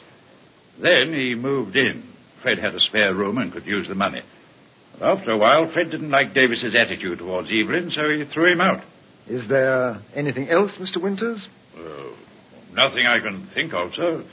Then 0.81 1.13
he 1.13 1.35
moved 1.35 1.77
in. 1.77 2.03
Fred 2.43 2.59
had 2.59 2.75
a 2.75 2.81
spare 2.81 3.15
room 3.15 3.39
and 3.39 3.53
could 3.53 3.67
use 3.67 3.89
the 3.89 3.95
money. 3.95 4.23
But 4.99 5.19
after 5.19 5.33
a 5.33 5.39
while, 5.39 5.71
Fred 5.73 5.91
didn't 5.91 6.11
like 6.11 6.35
Davis's 6.35 6.75
attitude 6.75 7.19
towards 7.19 7.49
Evelyn, 7.53 7.91
so 7.91 8.09
he 8.11 8.25
threw 8.25 8.47
him 8.47 8.61
out. 8.61 8.83
Is 9.29 9.47
there 9.49 10.01
anything 10.15 10.49
else, 10.49 10.73
Mr. 10.79 11.01
Winters? 11.01 11.47
Uh, 11.77 11.81
nothing 12.73 13.07
I 13.07 13.21
can 13.21 13.49
think 13.55 13.73
of, 13.73 13.95
sir. 13.95 14.25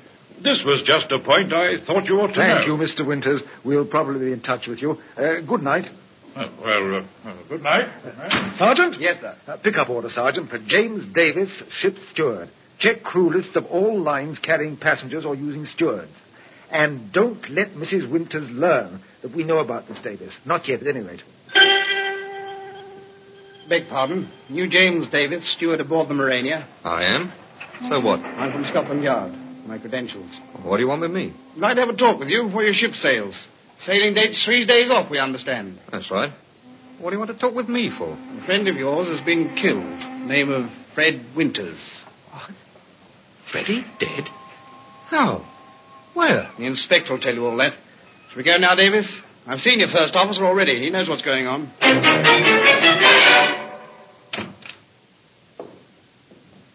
This 0.43 0.63
was 0.65 0.83
just 0.85 1.11
a 1.11 1.19
point 1.19 1.51
I 1.51 1.83
thought 1.85 2.05
you 2.05 2.19
ought 2.19 2.33
to 2.33 2.37
know. 2.37 2.55
Thank 2.55 2.67
you, 2.67 2.73
Mr. 2.73 3.05
Winters. 3.05 3.41
We'll 3.65 3.87
probably 3.87 4.25
be 4.25 4.33
in 4.33 4.41
touch 4.41 4.67
with 4.67 4.81
you. 4.81 4.97
Uh, 5.15 5.41
good 5.41 5.61
night. 5.63 5.85
Uh, 6.35 6.49
well, 6.63 6.95
uh, 6.95 7.27
uh, 7.27 7.35
good 7.49 7.63
night. 7.63 7.89
Good 8.03 8.17
night. 8.17 8.57
Sergeant? 8.57 8.99
Yes, 8.99 9.19
sir. 9.19 9.35
Uh, 9.47 9.57
pick 9.57 9.75
up 9.77 9.89
order, 9.89 10.09
Sergeant, 10.09 10.49
for 10.49 10.59
James 10.59 11.05
Davis, 11.11 11.63
ship 11.79 11.95
steward. 12.11 12.49
Check 12.77 13.01
crew 13.01 13.31
lists 13.35 13.55
of 13.55 13.65
all 13.65 13.99
lines 13.99 14.37
carrying 14.37 14.77
passengers 14.77 15.25
or 15.25 15.33
using 15.33 15.65
stewards. 15.65 16.11
And 16.71 17.11
don't 17.13 17.49
let 17.49 17.71
Mrs. 17.71 18.11
Winters 18.11 18.49
learn 18.49 19.01
that 19.21 19.35
we 19.35 19.43
know 19.43 19.59
about 19.59 19.87
this 19.87 19.99
Davis. 19.99 20.35
Not 20.45 20.67
yet, 20.67 20.81
at 20.81 20.87
any 20.87 21.05
rate. 21.05 21.21
Beg 23.69 23.89
pardon. 23.89 24.29
You 24.47 24.69
James 24.69 25.07
Davis, 25.09 25.51
steward 25.53 25.81
aboard 25.81 26.09
the 26.09 26.13
Morania. 26.13 26.65
I 26.83 27.05
am. 27.05 27.33
So 27.79 27.85
mm-hmm. 27.85 28.05
what? 28.05 28.19
I'm 28.19 28.51
from 28.51 28.65
Scotland 28.65 29.03
Yard. 29.03 29.33
My 29.65 29.77
credentials. 29.77 30.31
What 30.63 30.77
do 30.77 30.83
you 30.83 30.89
want 30.89 31.01
with 31.01 31.11
me? 31.11 31.33
I'd 31.55 31.59
like 31.59 31.75
to 31.75 31.81
have 31.81 31.89
a 31.89 31.97
talk 31.97 32.19
with 32.19 32.29
you 32.29 32.43
before 32.45 32.63
your 32.63 32.73
ship 32.73 32.93
sails. 32.93 33.43
Sailing 33.79 34.13
date's 34.13 34.43
three 34.43 34.65
days 34.65 34.89
off, 34.89 35.11
we 35.11 35.19
understand. 35.19 35.77
That's 35.91 36.09
right. 36.09 36.31
What 36.99 37.09
do 37.09 37.15
you 37.15 37.19
want 37.19 37.31
to 37.31 37.37
talk 37.37 37.53
with 37.53 37.67
me 37.67 37.91
for? 37.95 38.13
A 38.13 38.45
friend 38.45 38.67
of 38.67 38.75
yours 38.75 39.07
has 39.09 39.23
been 39.25 39.55
killed. 39.55 39.83
Name 40.27 40.49
of 40.51 40.71
Fred 40.95 41.23
Winters. 41.35 41.77
What? 42.31 42.51
Freddie 43.51 43.85
dead? 43.99 44.29
How? 45.09 45.45
Well, 46.17 46.51
the 46.57 46.65
inspector 46.65 47.13
will 47.13 47.19
tell 47.19 47.35
you 47.35 47.45
all 47.45 47.55
that. 47.57 47.73
Shall 48.29 48.37
we 48.37 48.43
go 48.43 48.55
now, 48.57 48.73
Davis? 48.73 49.19
I've 49.45 49.59
seen 49.59 49.79
your 49.79 49.89
first 49.89 50.15
officer 50.15 50.43
already. 50.45 50.79
He 50.79 50.89
knows 50.89 51.07
what's 51.07 51.21
going 51.21 51.45
on. 51.45 51.71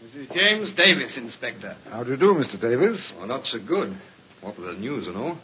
This 0.01 0.15
is 0.15 0.29
James 0.33 0.73
Davis, 0.77 1.17
Inspector. 1.17 1.77
How 1.91 2.05
do 2.05 2.13
you 2.13 2.17
do, 2.17 2.35
Mr. 2.35 2.61
Davis? 2.61 3.13
Well, 3.17 3.27
not 3.27 3.45
so 3.47 3.59
good. 3.59 3.97
What 4.43 4.57
with 4.57 4.77
the 4.77 4.81
news 4.81 5.09
and 5.09 5.17
all. 5.17 5.37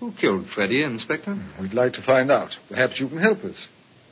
Who 0.00 0.12
killed 0.12 0.48
Freddie, 0.54 0.82
Inspector? 0.82 1.34
We'd 1.58 1.72
like 1.72 1.94
to 1.94 2.02
find 2.02 2.30
out. 2.30 2.50
Perhaps 2.68 3.00
you 3.00 3.08
can 3.08 3.16
help 3.22 3.38
us. 3.38 3.68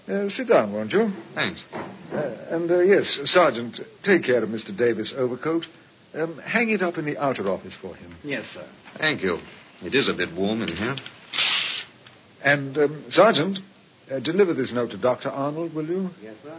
Uh, 0.08 0.30
sit 0.30 0.48
down, 0.48 0.72
won't 0.72 0.90
you? 0.90 1.12
Thanks. 1.34 1.62
Uh, 1.70 2.46
and, 2.50 2.70
uh, 2.70 2.80
yes, 2.80 3.20
Sergeant, 3.24 3.78
take 4.02 4.24
care 4.24 4.42
of 4.42 4.48
Mr. 4.48 4.74
Davis' 4.74 5.12
overcoat. 5.14 5.66
Um, 6.14 6.38
hang 6.38 6.70
it 6.70 6.82
up 6.82 6.96
in 6.96 7.04
the 7.04 7.18
outer 7.18 7.48
office 7.48 7.74
for 7.80 7.94
him. 7.94 8.14
Yes, 8.22 8.46
sir. 8.46 8.66
Thank 8.98 9.22
you. 9.22 9.38
It 9.82 9.94
is 9.94 10.08
a 10.08 10.14
bit 10.14 10.32
warm 10.34 10.62
in 10.62 10.68
here. 10.68 10.96
And, 12.42 12.76
um, 12.78 13.04
Sergeant, 13.08 13.58
uh, 14.10 14.20
deliver 14.20 14.54
this 14.54 14.72
note 14.72 14.90
to 14.90 14.96
Dr. 14.96 15.28
Arnold, 15.30 15.74
will 15.74 15.86
you? 15.86 16.10
Yes, 16.22 16.36
sir. 16.42 16.56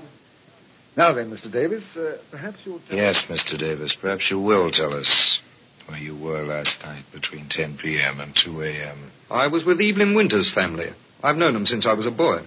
Now 0.98 1.14
then, 1.14 1.30
Mr. 1.30 1.52
Davis, 1.52 1.84
uh, 1.96 2.18
perhaps 2.32 2.58
you'll 2.66 2.80
tell 2.88 2.98
Yes, 2.98 3.24
Mr. 3.30 3.58
Davis. 3.58 3.96
Perhaps 4.00 4.30
you 4.32 4.40
will 4.40 4.72
tell 4.72 4.94
us 4.94 5.42
where 5.88 5.98
you 6.00 6.18
were 6.18 6.44
last 6.44 6.76
night 6.84 7.04
between 7.14 7.48
10 7.50 7.78
p.m. 7.78 8.20
and 8.20 8.36
2 8.36 8.62
a.m. 8.62 9.12
I 9.30 9.48
was 9.48 9.64
with 9.64 9.80
Evelyn 9.80 10.16
Winter's 10.16 10.52
family. 10.54 10.88
I've 11.22 11.38
known 11.38 11.54
them 11.54 11.66
since 11.66 11.86
I 11.86 11.94
was 11.94 12.06
a 12.06 12.12
boy. 12.12 12.42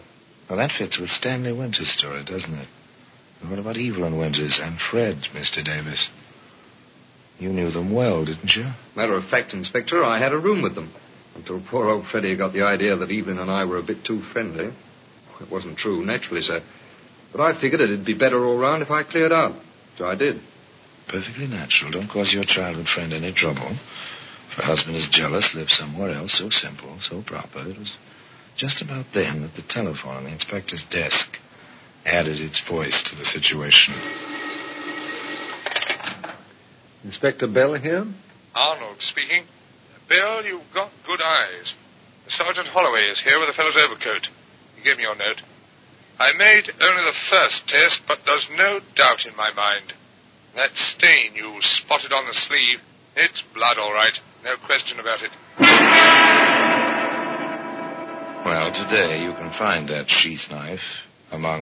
Well, 0.49 0.59
that 0.59 0.73
fits 0.73 0.99
with 0.99 1.11
Stanley 1.11 1.53
Winter's 1.53 1.93
story, 1.95 2.25
doesn't 2.25 2.55
it? 2.55 2.69
And 3.41 3.51
what 3.51 3.59
about 3.59 3.77
Evelyn 3.77 4.19
Winters 4.19 4.59
and 4.63 4.79
Fred, 4.81 5.19
Mr. 5.35 5.63
Davis? 5.65 6.09
You 7.39 7.51
knew 7.51 7.71
them 7.71 7.93
well, 7.93 8.25
didn't 8.25 8.55
you? 8.57 8.67
Matter 8.97 9.15
of 9.15 9.27
fact, 9.27 9.55
Inspector, 9.55 10.05
I 10.05 10.19
had 10.19 10.33
a 10.33 10.39
room 10.39 10.63
with 10.63 10.75
them. 10.75 10.93
Until 11.37 11.63
poor 11.71 11.89
old 11.89 12.07
Freddie 12.11 12.37
got 12.37 12.53
the 12.53 12.63
idea 12.63 12.97
that 12.97 13.11
Evelyn 13.11 13.39
and 13.39 13.51
I 13.51 13.65
were 13.65 13.79
a 13.79 13.83
bit 13.83 14.05
too 14.05 14.23
friendly. 14.33 14.73
It 15.41 15.51
wasn't 15.51 15.79
true, 15.79 16.05
naturally, 16.05 16.43
sir. 16.43 16.63
But 17.31 17.41
I 17.41 17.61
figured 17.61 17.81
it'd 17.81 18.05
be 18.05 18.19
better 18.19 18.45
all 18.45 18.59
round 18.59 18.83
if 18.83 18.91
I 18.91 19.05
cleared 19.05 19.33
out. 19.33 19.55
So 19.97 20.07
I 20.07 20.17
did. 20.17 20.41
Perfectly 21.07 21.47
natural. 21.47 21.93
Don't 21.93 22.09
cause 22.09 22.33
your 22.33 22.43
childhood 22.45 22.89
friend 22.89 23.13
any 23.13 23.33
trouble. 23.33 23.71
If 23.71 24.57
her 24.57 24.65
husband 24.65 24.97
is 24.97 25.09
jealous, 25.13 25.55
live 25.55 25.71
somewhere 25.71 26.11
else. 26.11 26.39
So 26.39 26.51
simple, 26.51 26.99
so 27.09 27.23
proper. 27.23 27.61
It 27.61 27.79
was 27.79 27.95
just 28.57 28.83
about 28.83 29.07
then 29.15 29.43
that 29.43 29.55
the 29.55 29.63
telephone 29.63 30.17
on 30.17 30.25
the 30.25 30.33
inspector's 30.33 30.83
desk 30.91 31.29
added 32.05 32.41
its 32.41 32.61
voice 32.69 33.01
to 33.05 33.15
the 33.15 33.25
situation. 33.25 33.95
Inspector 37.09 37.47
Bell 37.49 37.73
here? 37.73 38.05
Arnold 38.55 39.01
speaking. 39.01 39.45
Bill, 40.11 40.45
you've 40.45 40.75
got 40.75 40.93
good 41.07 41.23
eyes. 41.25 41.73
Sergeant 42.29 42.69
Holloway 42.69 43.09
is 43.11 43.23
here 43.25 43.41
with 43.41 43.49
a 43.49 43.55
fellow's 43.55 43.81
overcoat. 43.81 44.29
He 44.77 44.85
gave 44.85 44.99
me 44.99 45.05
your 45.05 45.17
note. 45.17 45.41
I 46.19 46.37
made 46.37 46.69
only 46.69 47.03
the 47.09 47.17
first 47.31 47.63
test, 47.67 48.03
but 48.07 48.19
there's 48.27 48.47
no 48.59 48.81
doubt 48.95 49.25
in 49.25 49.35
my 49.37 49.55
mind. 49.55 49.95
That 50.55 50.77
stain 50.77 51.35
you 51.35 51.57
spotted 51.63 52.13
on 52.13 52.27
the 52.27 52.35
sleeve, 52.35 52.81
it's 53.17 53.43
blood, 53.55 53.79
all 53.79 53.95
right. 53.95 54.13
No 54.45 54.57
question 54.67 55.01
about 55.01 55.23
it. 55.23 55.31
Well, 58.45 58.71
today 58.71 59.25
you 59.25 59.33
can 59.33 59.51
find 59.57 59.89
that 59.89 60.11
sheath 60.11 60.51
knife 60.51 60.85
among. 61.33 61.63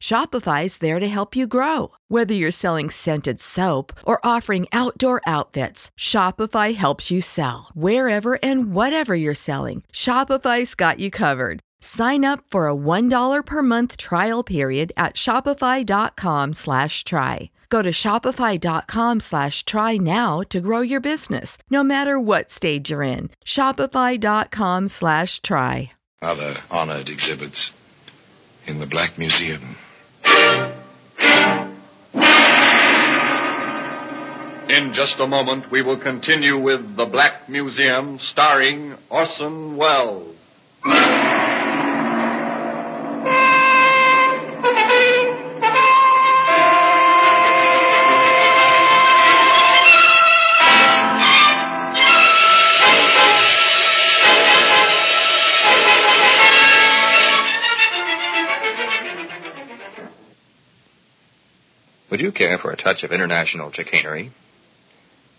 Shopify's 0.00 0.78
there 0.78 1.00
to 1.00 1.08
help 1.08 1.34
you 1.34 1.46
grow. 1.46 1.90
Whether 2.08 2.34
you're 2.34 2.50
selling 2.50 2.90
scented 2.90 3.40
soap 3.40 3.92
or 4.04 4.24
offering 4.24 4.66
outdoor 4.72 5.20
outfits, 5.26 5.90
Shopify 5.98 6.74
helps 6.74 7.10
you 7.10 7.20
sell. 7.20 7.70
Wherever 7.74 8.38
and 8.42 8.74
whatever 8.74 9.14
you're 9.14 9.34
selling, 9.34 9.82
Shopify's 9.92 10.74
got 10.74 11.00
you 11.00 11.10
covered. 11.10 11.60
Sign 11.80 12.24
up 12.24 12.44
for 12.48 12.68
a 12.68 12.74
$1 12.74 13.44
per 13.44 13.62
month 13.62 13.96
trial 13.96 14.44
period 14.44 14.92
at 14.96 15.14
shopify.com 15.14 16.52
slash 16.52 17.02
try. 17.02 17.50
Go 17.68 17.82
to 17.82 17.90
shopify.com 17.90 19.20
slash 19.20 19.64
try 19.64 19.96
now 19.96 20.40
to 20.50 20.60
grow 20.60 20.82
your 20.82 21.00
business, 21.00 21.58
no 21.70 21.82
matter 21.82 22.20
what 22.20 22.50
stage 22.50 22.90
you're 22.90 23.02
in. 23.02 23.30
Shopify.com 23.44 24.88
slash 24.88 25.42
try. 25.42 25.92
Other 26.22 26.56
honored 26.70 27.08
exhibits 27.08 27.72
in 28.66 28.78
the 28.78 28.86
Black 28.86 29.18
Museum. 29.18 29.76
In 34.68 34.92
just 34.92 35.20
a 35.20 35.26
moment, 35.26 35.70
we 35.70 35.82
will 35.82 35.98
continue 35.98 36.60
with 36.60 36.96
The 36.96 37.06
Black 37.06 37.48
Museum, 37.48 38.18
starring 38.20 38.94
Orson 39.08 39.76
Welles. 39.76 40.34
Would 62.16 62.24
you 62.24 62.32
care 62.32 62.56
for 62.56 62.70
a 62.70 62.78
touch 62.78 63.02
of 63.02 63.12
international 63.12 63.70
chicanery? 63.72 64.30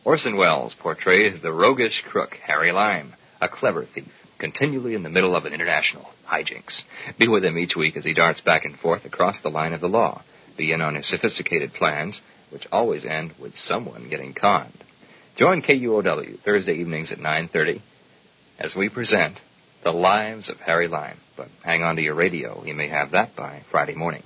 Orson 0.06 0.38
Welles 0.38 0.76
portrays 0.76 1.42
the 1.42 1.52
roguish 1.52 2.04
crook 2.08 2.36
Harry 2.44 2.72
Lime, 2.72 3.16
a 3.42 3.50
clever 3.50 3.84
thief, 3.84 4.14
continually 4.38 4.94
in 4.94 5.02
the 5.02 5.10
middle 5.10 5.36
of 5.36 5.46
an 5.46 5.56
international 5.56 6.08
hijinks. 6.28 6.84
Be 7.18 7.28
with 7.28 7.44
him 7.44 7.58
each 7.58 7.76
week 7.76 7.98
as 7.98 8.06
he 8.06 8.14
darts 8.14 8.42
back 8.42 8.64
and 8.64 8.78
forth 8.78 9.06
across 9.06 9.40
the 9.40 9.50
line 9.50 9.74
of 9.74 9.82
the 9.82 9.90
law. 9.90 10.22
Be 10.56 10.72
in 10.72 10.84
on 10.84 10.94
his 10.94 11.10
sophisticated 11.10 11.74
plans, 11.74 12.22
which 12.52 12.68
always 12.72 13.06
end 13.06 13.34
with 13.42 13.56
someone 13.56 14.08
getting 14.08 14.36
conned. 14.36 14.84
Join 15.36 15.64
KUOW 15.64 16.44
Thursday 16.44 16.76
evenings 16.76 17.12
at 17.12 17.18
9.30 17.18 17.82
as 18.60 18.76
we 18.76 18.90
present 18.90 19.40
The 19.84 19.92
Lives 19.92 20.52
of 20.52 20.58
Harry 20.58 20.88
Lime. 20.88 21.18
But 21.36 21.48
hang 21.64 21.82
on 21.82 21.96
to 21.96 22.04
your 22.04 22.14
radio. 22.14 22.64
You 22.64 22.76
may 22.76 22.90
have 22.90 23.14
that 23.14 23.36
by 23.36 23.64
Friday 23.72 23.96
morning. 23.96 24.22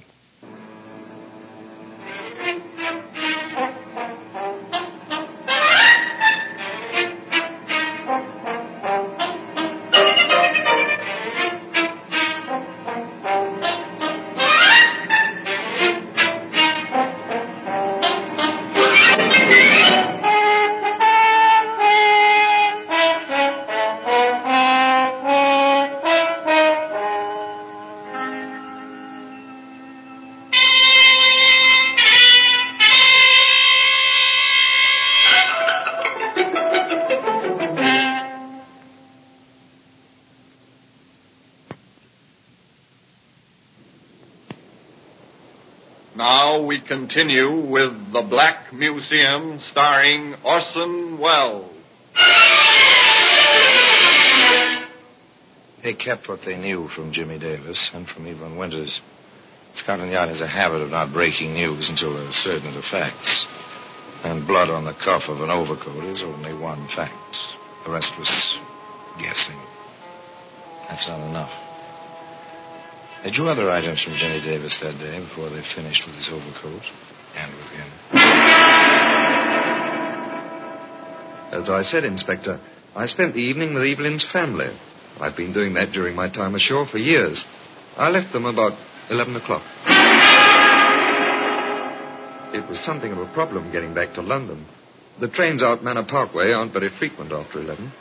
Now 46.21 46.63
we 46.63 46.79
continue 46.79 47.65
with 47.67 48.13
The 48.13 48.21
Black 48.21 48.71
Museum 48.71 49.59
starring 49.59 50.35
Orson 50.45 51.17
Welles. 51.17 51.73
They 55.81 55.95
kept 55.95 56.29
what 56.29 56.41
they 56.45 56.57
knew 56.57 56.87
from 56.89 57.11
Jimmy 57.11 57.39
Davis 57.39 57.89
and 57.91 58.07
from 58.07 58.27
Evelyn 58.27 58.55
Winters. 58.55 59.01
Scotland 59.73 60.11
Yard 60.11 60.29
has 60.29 60.41
a 60.41 60.47
habit 60.47 60.83
of 60.83 60.91
not 60.91 61.11
breaking 61.11 61.55
news 61.55 61.89
until 61.89 62.13
they're 62.13 62.31
certain 62.33 62.67
of 62.67 62.75
the 62.75 62.83
facts. 62.83 63.47
And 64.23 64.45
blood 64.45 64.69
on 64.69 64.85
the 64.85 64.93
cuff 64.93 65.23
of 65.27 65.41
an 65.41 65.49
overcoat 65.49 66.03
is 66.03 66.21
only 66.21 66.53
one 66.53 66.87
fact. 66.87 67.35
The 67.83 67.91
rest 67.93 68.11
was 68.19 68.29
guessing. 69.17 69.59
That's 70.87 71.07
not 71.07 71.27
enough. 71.27 71.70
They 73.23 73.29
drew 73.31 73.49
other 73.49 73.69
items 73.69 74.03
from 74.03 74.13
Jimmy 74.15 74.41
Davis 74.41 74.79
that 74.81 74.97
day 74.97 75.19
before 75.19 75.49
they 75.49 75.61
finished 75.75 76.05
with 76.07 76.15
his 76.15 76.29
overcoat 76.29 76.81
and 77.35 77.53
with 77.53 77.67
him. 77.69 77.87
As 81.53 81.69
I 81.69 81.83
said, 81.83 82.03
Inspector, 82.03 82.59
I 82.95 83.05
spent 83.05 83.33
the 83.33 83.41
evening 83.41 83.73
with 83.75 83.83
Evelyn's 83.83 84.25
family. 84.25 84.75
I've 85.19 85.37
been 85.37 85.53
doing 85.53 85.75
that 85.75 85.91
during 85.91 86.15
my 86.15 86.29
time 86.29 86.55
ashore 86.55 86.87
for 86.87 86.97
years. 86.97 87.45
I 87.95 88.09
left 88.09 88.33
them 88.33 88.45
about 88.45 88.73
11 89.09 89.35
o'clock. 89.35 89.61
It 92.53 92.67
was 92.67 92.79
something 92.83 93.11
of 93.11 93.19
a 93.19 93.31
problem 93.33 93.71
getting 93.71 93.93
back 93.93 94.15
to 94.15 94.21
London. 94.21 94.65
The 95.19 95.27
trains 95.27 95.61
out 95.61 95.83
Manor 95.83 96.05
Parkway 96.05 96.51
aren't 96.51 96.73
very 96.73 96.89
frequent 96.97 97.31
after 97.31 97.59
11. 97.59 97.91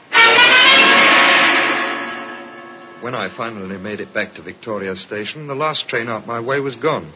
When 3.00 3.14
I 3.14 3.34
finally 3.34 3.78
made 3.78 4.00
it 4.00 4.12
back 4.12 4.34
to 4.34 4.42
Victoria 4.42 4.94
Station, 4.94 5.46
the 5.46 5.54
last 5.54 5.88
train 5.88 6.08
out 6.08 6.26
my 6.26 6.38
way 6.38 6.60
was 6.60 6.76
gone. 6.76 7.10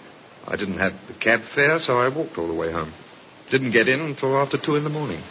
I 0.46 0.56
didn't 0.56 0.78
have 0.78 0.92
the 1.08 1.14
cab 1.14 1.40
fare, 1.54 1.78
so 1.78 1.98
I 1.98 2.08
walked 2.08 2.38
all 2.38 2.48
the 2.48 2.54
way 2.54 2.72
home. 2.72 2.92
Didn't 3.50 3.72
get 3.72 3.86
in 3.88 4.00
until 4.00 4.34
after 4.38 4.56
two 4.56 4.76
in 4.76 4.84
the 4.84 4.90
morning. 4.90 5.22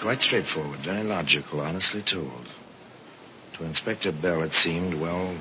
Quite 0.00 0.20
straightforward, 0.20 0.80
very 0.84 1.02
logical, 1.02 1.60
honestly 1.60 2.04
told. 2.08 2.46
To 3.58 3.64
Inspector 3.64 4.12
Bell, 4.22 4.42
it 4.42 4.52
seemed, 4.52 5.00
well, 5.00 5.36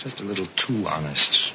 just 0.00 0.18
a 0.18 0.24
little 0.24 0.48
too 0.56 0.86
honest. 0.86 1.52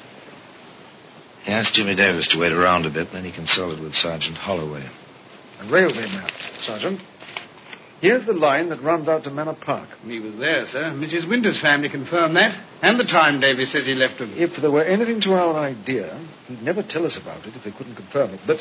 He 1.42 1.52
asked 1.52 1.74
Jimmy 1.74 1.94
Davis 1.94 2.28
to 2.28 2.38
wait 2.38 2.52
around 2.52 2.86
a 2.86 2.90
bit, 2.90 3.08
then 3.12 3.24
he 3.24 3.32
consulted 3.32 3.82
with 3.82 3.94
Sergeant 3.94 4.38
Holloway. 4.38 4.88
A 5.60 5.70
railway 5.70 6.06
map, 6.08 6.30
Sergeant. 6.58 7.00
Here's 8.04 8.26
the 8.26 8.34
line 8.34 8.68
that 8.68 8.82
runs 8.82 9.08
out 9.08 9.24
to 9.24 9.30
Manor 9.30 9.56
Park. 9.58 9.88
He 10.04 10.20
was 10.20 10.36
there, 10.36 10.66
sir. 10.66 10.92
Mrs. 10.92 11.26
Winter's 11.26 11.58
family 11.58 11.88
confirmed 11.88 12.36
that. 12.36 12.52
And 12.82 13.00
the 13.00 13.04
time 13.04 13.40
Davis 13.40 13.72
says 13.72 13.86
he 13.86 13.94
left 13.94 14.18
them. 14.18 14.34
If 14.36 14.60
there 14.60 14.70
were 14.70 14.84
anything 14.84 15.22
to 15.22 15.32
our 15.32 15.56
idea, 15.56 16.12
he'd 16.46 16.60
never 16.60 16.82
tell 16.82 17.06
us 17.06 17.18
about 17.18 17.46
it 17.46 17.56
if 17.56 17.64
they 17.64 17.70
couldn't 17.70 17.94
confirm 17.96 18.34
it. 18.34 18.40
But 18.46 18.58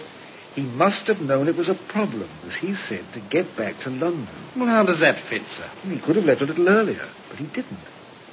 he 0.55 0.61
must 0.61 1.09
have 1.09 1.17
known 1.17 1.49
it 1.49 1.57
was 1.57 1.67
a 1.67 1.77
problem, 1.91 2.29
as 2.45 2.55
he 2.55 2.73
said, 2.73 3.03
to 3.15 3.19
get 3.19 3.57
back 3.57 3.83
to 3.83 3.89
London. 3.89 4.29
Well, 4.55 4.67
how 4.67 4.85
does 4.85 5.01
that 5.01 5.27
fit, 5.29 5.41
sir? 5.49 5.69
He 5.81 5.99
could 5.99 6.15
have 6.15 6.23
left 6.23 6.41
a 6.41 6.45
little 6.45 6.69
earlier, 6.69 7.05
but 7.27 7.37
he 7.37 7.47
didn't. 7.47 7.83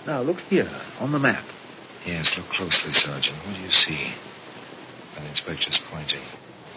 Now, 0.07 0.23
look 0.23 0.38
here, 0.38 0.70
on 1.01 1.11
the 1.11 1.18
map. 1.18 1.44
Yes, 2.07 2.33
look 2.38 2.46
closely, 2.51 2.92
Sergeant. 2.92 3.37
What 3.44 3.57
do 3.57 3.62
you 3.62 3.73
see? 3.73 4.14
The 5.16 5.29
inspector's 5.29 5.81
pointing. 5.90 6.23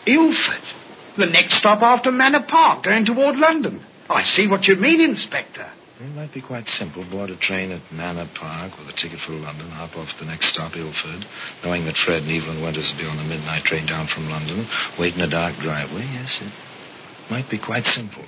Ilford. 0.08 0.66
The 1.20 1.28
next 1.28 1.60
stop 1.60 1.84
after 1.84 2.12
Manor 2.12 2.48
Park, 2.50 2.86
going 2.86 3.06
toward 3.06 3.36
London. 3.36 3.86
I 4.14 4.24
see 4.24 4.48
what 4.48 4.68
you 4.68 4.76
mean, 4.76 5.02
Inspector. 5.02 5.66
It 6.00 6.16
might 6.16 6.34
be 6.34 6.42
quite 6.42 6.68
simple. 6.68 7.04
Board 7.10 7.30
a 7.30 7.38
train 7.38 7.72
at 7.72 7.82
Manor 7.92 8.28
Park 8.36 8.78
with 8.78 8.90
a 8.90 8.98
ticket 8.98 9.20
for 9.20 9.32
London, 9.34 9.70
hop 9.70 9.96
off 9.96 10.10
at 10.14 10.20
the 10.20 10.26
next 10.26 10.54
stop, 10.54 10.76
Ilford, 10.76 11.26
knowing 11.64 11.86
that 11.86 11.96
Fred 11.96 12.24
and 12.24 12.32
Evelyn 12.32 12.62
Winters 12.62 12.94
will 12.94 13.04
be 13.04 13.10
on 13.10 13.18
the 13.18 13.24
midnight 13.24 13.64
train 13.64 13.86
down 13.86 14.08
from 14.08 14.30
London, 14.30 14.68
wait 15.00 15.16
in 15.16 15.22
a 15.22 15.30
dark 15.30 15.56
driveway. 15.62 16.02
Yes, 16.02 16.42
it 16.42 16.52
might 17.32 17.50
be 17.50 17.58
quite 17.58 17.86
simple. 17.86 18.24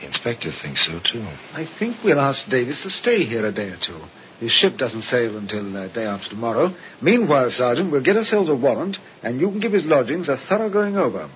The 0.00 0.06
inspector 0.06 0.50
thinks 0.52 0.86
so, 0.86 1.00
too. 1.00 1.26
I 1.52 1.66
think 1.78 2.02
we'll 2.02 2.20
ask 2.20 2.48
Davis 2.48 2.82
to 2.82 2.90
stay 2.90 3.24
here 3.24 3.46
a 3.46 3.52
day 3.52 3.68
or 3.70 3.78
two. 3.78 4.00
His 4.40 4.52
ship 4.52 4.76
doesn't 4.76 5.02
sail 5.02 5.36
until 5.36 5.76
uh, 5.76 5.92
day 5.92 6.04
after 6.04 6.30
tomorrow. 6.30 6.74
Meanwhile, 7.00 7.50
Sergeant, 7.50 7.92
we'll 7.92 8.02
get 8.02 8.16
ourselves 8.16 8.48
a 8.48 8.56
warrant, 8.56 8.98
and 9.22 9.40
you 9.40 9.48
can 9.50 9.60
give 9.60 9.72
his 9.72 9.84
lodgings 9.84 10.28
a 10.28 10.36
thorough 10.36 10.70
going 10.70 10.96
over. 10.96 11.30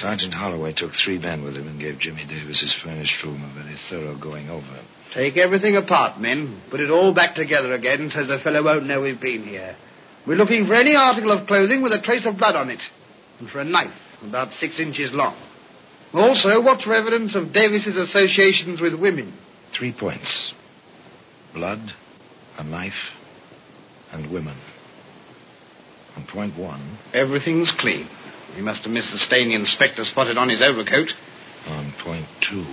Sergeant 0.00 0.32
Holloway 0.32 0.72
took 0.72 0.92
three 0.92 1.18
men 1.18 1.44
with 1.44 1.56
him 1.56 1.68
and 1.68 1.78
gave 1.78 1.98
Jimmy 1.98 2.24
Davis 2.26 2.62
his 2.62 2.74
furnished 2.74 3.22
room 3.22 3.44
a 3.44 3.52
very 3.52 3.76
thorough 3.76 4.18
going 4.18 4.48
over. 4.48 4.80
Take 5.12 5.36
everything 5.36 5.76
apart, 5.76 6.18
men. 6.18 6.62
Put 6.70 6.80
it 6.80 6.90
all 6.90 7.12
back 7.14 7.34
together 7.34 7.74
again 7.74 8.08
so 8.08 8.26
the 8.26 8.38
fellow 8.38 8.64
won't 8.64 8.86
know 8.86 9.02
we've 9.02 9.20
been 9.20 9.42
here. 9.42 9.76
We're 10.26 10.38
looking 10.38 10.66
for 10.66 10.74
any 10.74 10.96
article 10.96 11.30
of 11.32 11.46
clothing 11.46 11.82
with 11.82 11.92
a 11.92 12.00
trace 12.00 12.24
of 12.24 12.38
blood 12.38 12.56
on 12.56 12.70
it. 12.70 12.80
And 13.40 13.50
for 13.50 13.60
a 13.60 13.64
knife 13.64 13.92
about 14.22 14.54
six 14.54 14.80
inches 14.80 15.12
long. 15.12 15.36
Also, 16.14 16.48
for 16.82 16.94
evidence 16.94 17.34
of 17.34 17.52
Davis's 17.52 17.96
associations 17.96 18.80
with 18.80 18.98
women. 18.98 19.36
Three 19.76 19.92
points 19.92 20.54
blood, 21.52 21.92
a 22.56 22.64
knife, 22.64 23.10
and 24.12 24.32
women. 24.32 24.56
On 26.16 26.24
point 26.26 26.56
one. 26.56 26.96
Everything's 27.12 27.70
clean. 27.70 28.08
He 28.54 28.62
must 28.62 28.82
have 28.84 28.92
missed 28.92 29.12
the 29.12 29.18
stain 29.18 29.48
the 29.48 29.54
inspector 29.54 30.04
spotted 30.04 30.36
on 30.36 30.48
his 30.48 30.62
overcoat. 30.62 31.08
On 31.66 31.92
point 32.02 32.26
two. 32.40 32.64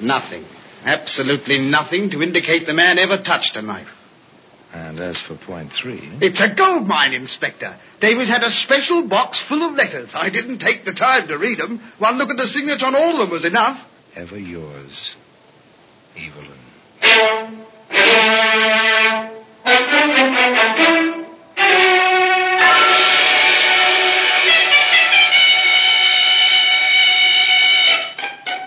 Nothing. 0.00 0.44
Absolutely 0.84 1.58
nothing 1.58 2.10
to 2.10 2.22
indicate 2.22 2.66
the 2.66 2.74
man 2.74 2.98
ever 2.98 3.22
touched 3.22 3.56
a 3.56 3.62
knife. 3.62 3.88
And 4.72 5.00
as 5.00 5.20
for 5.20 5.36
point 5.36 5.72
three. 5.72 6.00
It's 6.20 6.40
a 6.40 6.54
gold 6.54 6.86
mine, 6.86 7.14
Inspector. 7.14 7.76
Davis 8.00 8.28
had 8.28 8.42
a 8.42 8.50
special 8.50 9.08
box 9.08 9.42
full 9.48 9.66
of 9.66 9.74
letters. 9.74 10.10
I 10.14 10.30
didn't 10.30 10.58
take 10.58 10.84
the 10.84 10.92
time 10.92 11.26
to 11.28 11.36
read 11.36 11.58
them. 11.58 11.80
One 11.98 12.18
look 12.18 12.30
at 12.30 12.36
the 12.36 12.46
signature 12.46 12.86
on 12.86 12.94
all 12.94 13.12
of 13.12 13.18
them 13.18 13.30
was 13.30 13.44
enough. 13.44 13.78
Ever 14.14 14.38
yours, 14.38 15.16
Evelyn. 16.16 16.58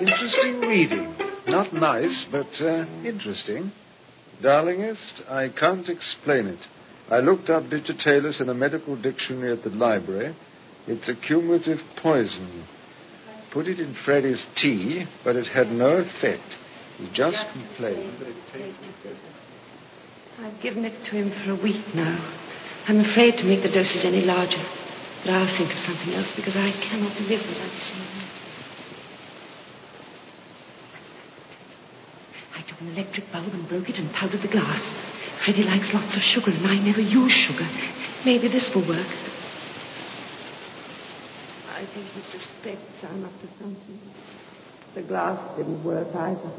Interesting 0.01 0.61
reading. 0.61 1.15
Not 1.45 1.73
nice, 1.73 2.25
but 2.31 2.47
uh, 2.59 2.87
interesting. 3.05 3.71
Darlingest, 4.41 5.21
I 5.29 5.49
can't 5.49 5.87
explain 5.89 6.47
it. 6.47 6.59
I 7.07 7.19
looked 7.19 7.51
up 7.51 7.69
digitalis 7.69 8.41
in 8.41 8.49
a 8.49 8.53
medical 8.55 8.99
dictionary 8.99 9.51
at 9.51 9.63
the 9.63 9.69
library. 9.69 10.35
It's 10.87 11.07
a 11.07 11.13
cumulative 11.13 11.81
poison. 12.01 12.65
Put 13.51 13.67
it 13.67 13.79
in 13.79 13.93
Freddy's 13.93 14.47
tea, 14.55 15.05
but 15.23 15.35
it 15.35 15.45
had 15.45 15.67
no 15.71 15.97
effect. 15.97 16.49
He 16.97 17.07
just 17.13 17.45
complained 17.51 18.23
I've 20.39 20.61
given 20.63 20.83
it 20.83 21.05
to 21.05 21.11
him 21.11 21.31
for 21.43 21.51
a 21.51 21.61
week 21.61 21.93
now. 21.93 22.17
I'm 22.87 23.01
afraid 23.01 23.37
to 23.37 23.43
make 23.43 23.61
the 23.61 23.69
doses 23.69 24.03
any 24.03 24.21
larger. 24.21 24.63
But 25.23 25.33
I'll 25.33 25.57
think 25.57 25.71
of 25.71 25.77
something 25.77 26.13
else 26.13 26.33
because 26.35 26.55
I 26.55 26.71
cannot 26.89 27.13
live 27.21 27.45
without 27.45 27.77
seeing 27.77 28.01
him. 28.01 28.30
Took 32.71 32.81
an 32.81 32.87
electric 32.89 33.31
bulb 33.31 33.53
and 33.53 33.67
broke 33.67 33.89
it 33.89 33.97
and 33.97 34.11
powdered 34.11 34.41
the 34.41 34.47
glass. 34.47 34.81
Freddie 35.43 35.63
likes 35.63 35.93
lots 35.93 36.15
of 36.15 36.21
sugar, 36.21 36.51
and 36.51 36.67
I 36.67 36.75
never 36.75 37.01
use 37.01 37.31
sugar. 37.31 37.67
Maybe 38.25 38.47
this 38.47 38.69
will 38.73 38.87
work. 38.87 39.07
I 41.73 41.85
think 41.93 42.05
he 42.07 42.21
suspects 42.29 43.03
I'm 43.03 43.25
up 43.25 43.31
to 43.41 43.47
something. 43.59 43.99
The 44.93 45.01
glass 45.03 45.57
didn't 45.57 45.83
work 45.83 46.13
either. 46.13 46.51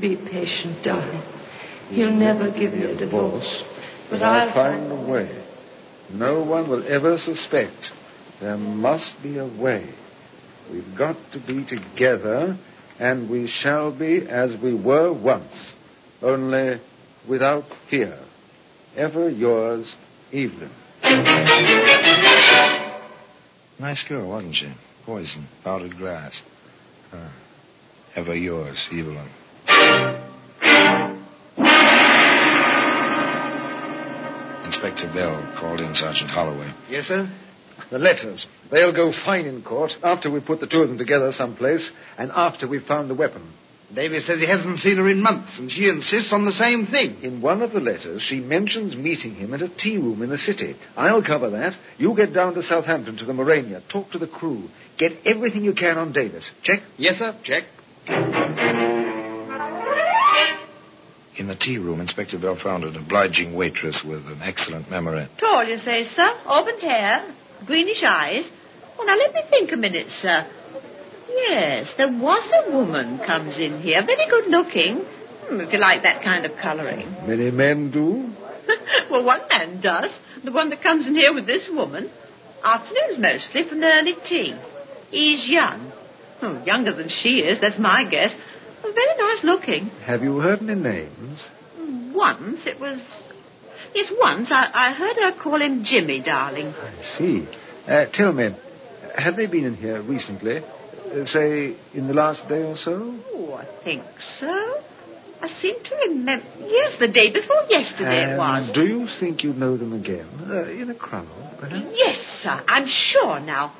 Be 0.00 0.16
patient, 0.16 0.84
darling. 0.84 1.22
He'll 1.88 2.12
never 2.12 2.50
give 2.50 2.74
you 2.74 2.90
a 2.90 2.96
divorce. 2.96 3.64
But 4.10 4.22
I'll 4.22 4.54
find 4.54 4.92
a 4.92 5.10
way. 5.10 5.44
No 6.12 6.42
one 6.42 6.68
will 6.68 6.86
ever 6.86 7.18
suspect. 7.18 7.92
There 8.40 8.56
must 8.56 9.20
be 9.22 9.38
a 9.38 9.46
way. 9.46 9.92
We've 10.70 10.96
got 10.96 11.16
to 11.32 11.40
be 11.40 11.64
together, 11.64 12.56
and 13.00 13.30
we 13.30 13.46
shall 13.46 13.90
be 13.98 14.28
as 14.28 14.54
we 14.62 14.74
were 14.74 15.10
once, 15.10 15.72
only 16.20 16.78
without 17.26 17.64
fear. 17.88 18.16
Ever 18.94 19.30
yours, 19.30 19.92
Evelyn. 20.32 20.70
Nice 23.80 24.04
girl, 24.06 24.28
wasn't 24.28 24.54
she? 24.54 24.70
Poison, 25.06 25.48
powdered 25.64 25.96
glass. 25.96 26.38
Huh. 27.10 27.30
Ever 28.16 28.36
yours, 28.36 28.86
Evelyn. 28.92 29.28
Inspector 34.66 35.06
Bell 35.14 35.56
called 35.58 35.80
in 35.80 35.94
Sergeant 35.94 36.30
Holloway. 36.30 36.70
Yes, 36.90 37.06
sir? 37.06 37.30
The 37.90 37.98
letters. 37.98 38.46
They'll 38.70 38.94
go 38.94 39.12
fine 39.12 39.46
in 39.46 39.62
court 39.62 39.92
after 40.02 40.30
we 40.30 40.40
put 40.40 40.60
the 40.60 40.66
two 40.66 40.82
of 40.82 40.88
them 40.88 40.98
together 40.98 41.32
someplace 41.32 41.90
and 42.18 42.30
after 42.30 42.66
we've 42.68 42.84
found 42.84 43.10
the 43.10 43.14
weapon. 43.14 43.52
Davis 43.94 44.26
says 44.26 44.38
he 44.38 44.46
hasn't 44.46 44.78
seen 44.78 44.98
her 44.98 45.08
in 45.08 45.20
months, 45.20 45.58
and 45.58 45.70
she 45.70 45.88
insists 45.88 46.32
on 46.32 46.44
the 46.44 46.52
same 46.52 46.86
thing. 46.86 47.24
In 47.24 47.40
one 47.42 47.60
of 47.60 47.72
the 47.72 47.80
letters, 47.80 48.22
she 48.22 48.38
mentions 48.38 48.94
meeting 48.94 49.34
him 49.34 49.52
at 49.52 49.62
a 49.62 49.68
tea 49.68 49.96
room 49.96 50.22
in 50.22 50.30
the 50.30 50.38
city. 50.38 50.76
I'll 50.96 51.24
cover 51.24 51.50
that. 51.50 51.76
You 51.98 52.14
get 52.14 52.32
down 52.32 52.54
to 52.54 52.62
Southampton 52.62 53.16
to 53.16 53.24
the 53.24 53.32
Morania. 53.32 53.82
Talk 53.88 54.12
to 54.12 54.18
the 54.18 54.28
crew. 54.28 54.68
Get 54.96 55.26
everything 55.26 55.64
you 55.64 55.74
can 55.74 55.98
on 55.98 56.12
Davis. 56.12 56.52
Check? 56.62 56.82
Yes, 56.98 57.18
sir. 57.18 57.34
Check. 57.42 57.64
In 61.36 61.48
the 61.48 61.56
tea 61.56 61.78
room, 61.78 62.00
Inspector 62.00 62.38
Bell 62.38 62.56
found 62.62 62.84
an 62.84 62.96
obliging 62.96 63.54
waitress 63.54 64.04
with 64.04 64.26
an 64.26 64.40
excellent 64.42 64.88
memory. 64.90 65.26
Tall, 65.38 65.64
you 65.64 65.78
say, 65.78 66.04
sir? 66.04 66.32
Auburn 66.44 66.78
hair? 66.78 67.34
Greenish 67.66 68.02
eyes? 68.02 68.48
Oh, 68.98 69.04
now 69.04 69.16
let 69.16 69.34
me 69.34 69.42
think 69.48 69.72
a 69.72 69.76
minute, 69.76 70.08
sir. 70.08 70.46
Yes, 71.28 71.94
there 71.96 72.10
was 72.10 72.50
a 72.66 72.70
woman 72.72 73.18
comes 73.18 73.56
in 73.58 73.80
here, 73.80 74.04
very 74.04 74.28
good 74.28 74.48
looking. 74.48 74.98
Hmm, 74.98 75.60
if 75.60 75.72
you 75.72 75.78
like 75.78 76.02
that 76.02 76.22
kind 76.22 76.44
of 76.44 76.56
colouring. 76.56 77.10
Many 77.26 77.50
men 77.50 77.90
do. 77.90 78.28
well, 79.10 79.24
one 79.24 79.42
man 79.48 79.80
does. 79.80 80.16
The 80.44 80.52
one 80.52 80.70
that 80.70 80.82
comes 80.82 81.06
in 81.06 81.14
here 81.14 81.32
with 81.32 81.46
this 81.46 81.68
woman. 81.68 82.10
Afternoons 82.62 83.18
mostly, 83.18 83.64
for 83.64 83.74
an 83.74 83.84
early 83.84 84.14
tea. 84.26 84.54
He's 85.10 85.48
young. 85.48 85.92
Oh, 86.42 86.62
younger 86.64 86.92
than 86.92 87.08
she 87.08 87.40
is, 87.40 87.60
that's 87.60 87.78
my 87.78 88.04
guess. 88.04 88.34
Very 88.82 89.16
nice 89.18 89.44
looking. 89.44 89.86
Have 90.06 90.22
you 90.22 90.38
heard 90.38 90.60
any 90.62 90.74
names? 90.74 91.40
Once 92.14 92.66
it 92.66 92.80
was. 92.80 93.00
Yes, 93.94 94.12
once 94.20 94.50
I, 94.52 94.70
I 94.72 94.92
heard 94.92 95.16
her 95.16 95.42
call 95.42 95.60
him 95.60 95.84
Jimmy, 95.84 96.22
darling. 96.22 96.68
I 96.68 97.02
see. 97.02 97.48
Uh, 97.86 98.04
tell 98.12 98.32
me, 98.32 98.50
have 99.16 99.36
they 99.36 99.46
been 99.46 99.64
in 99.64 99.74
here 99.74 100.00
recently? 100.02 100.58
Uh, 100.58 101.24
say, 101.24 101.76
in 101.94 102.06
the 102.06 102.14
last 102.14 102.48
day 102.48 102.62
or 102.62 102.76
so? 102.76 103.18
Oh, 103.32 103.54
I 103.54 103.66
think 103.82 104.04
so. 104.38 104.46
I 105.42 105.48
seem 105.48 105.82
to 105.82 105.96
remember. 105.96 106.46
Yes, 106.60 106.98
the 106.98 107.08
day 107.08 107.32
before 107.32 107.64
yesterday 107.68 108.22
and 108.24 108.32
it 108.32 108.38
was. 108.38 108.70
Do 108.72 108.84
you 108.86 109.08
think 109.18 109.42
you'd 109.42 109.56
know 109.58 109.76
them 109.76 109.92
again? 109.94 110.28
Uh, 110.48 110.64
in 110.64 110.90
a 110.90 110.94
crowd, 110.94 111.26
perhaps? 111.58 111.86
Yes, 111.94 112.18
sir. 112.42 112.62
I'm 112.68 112.86
sure 112.86 113.40
now. 113.40 113.74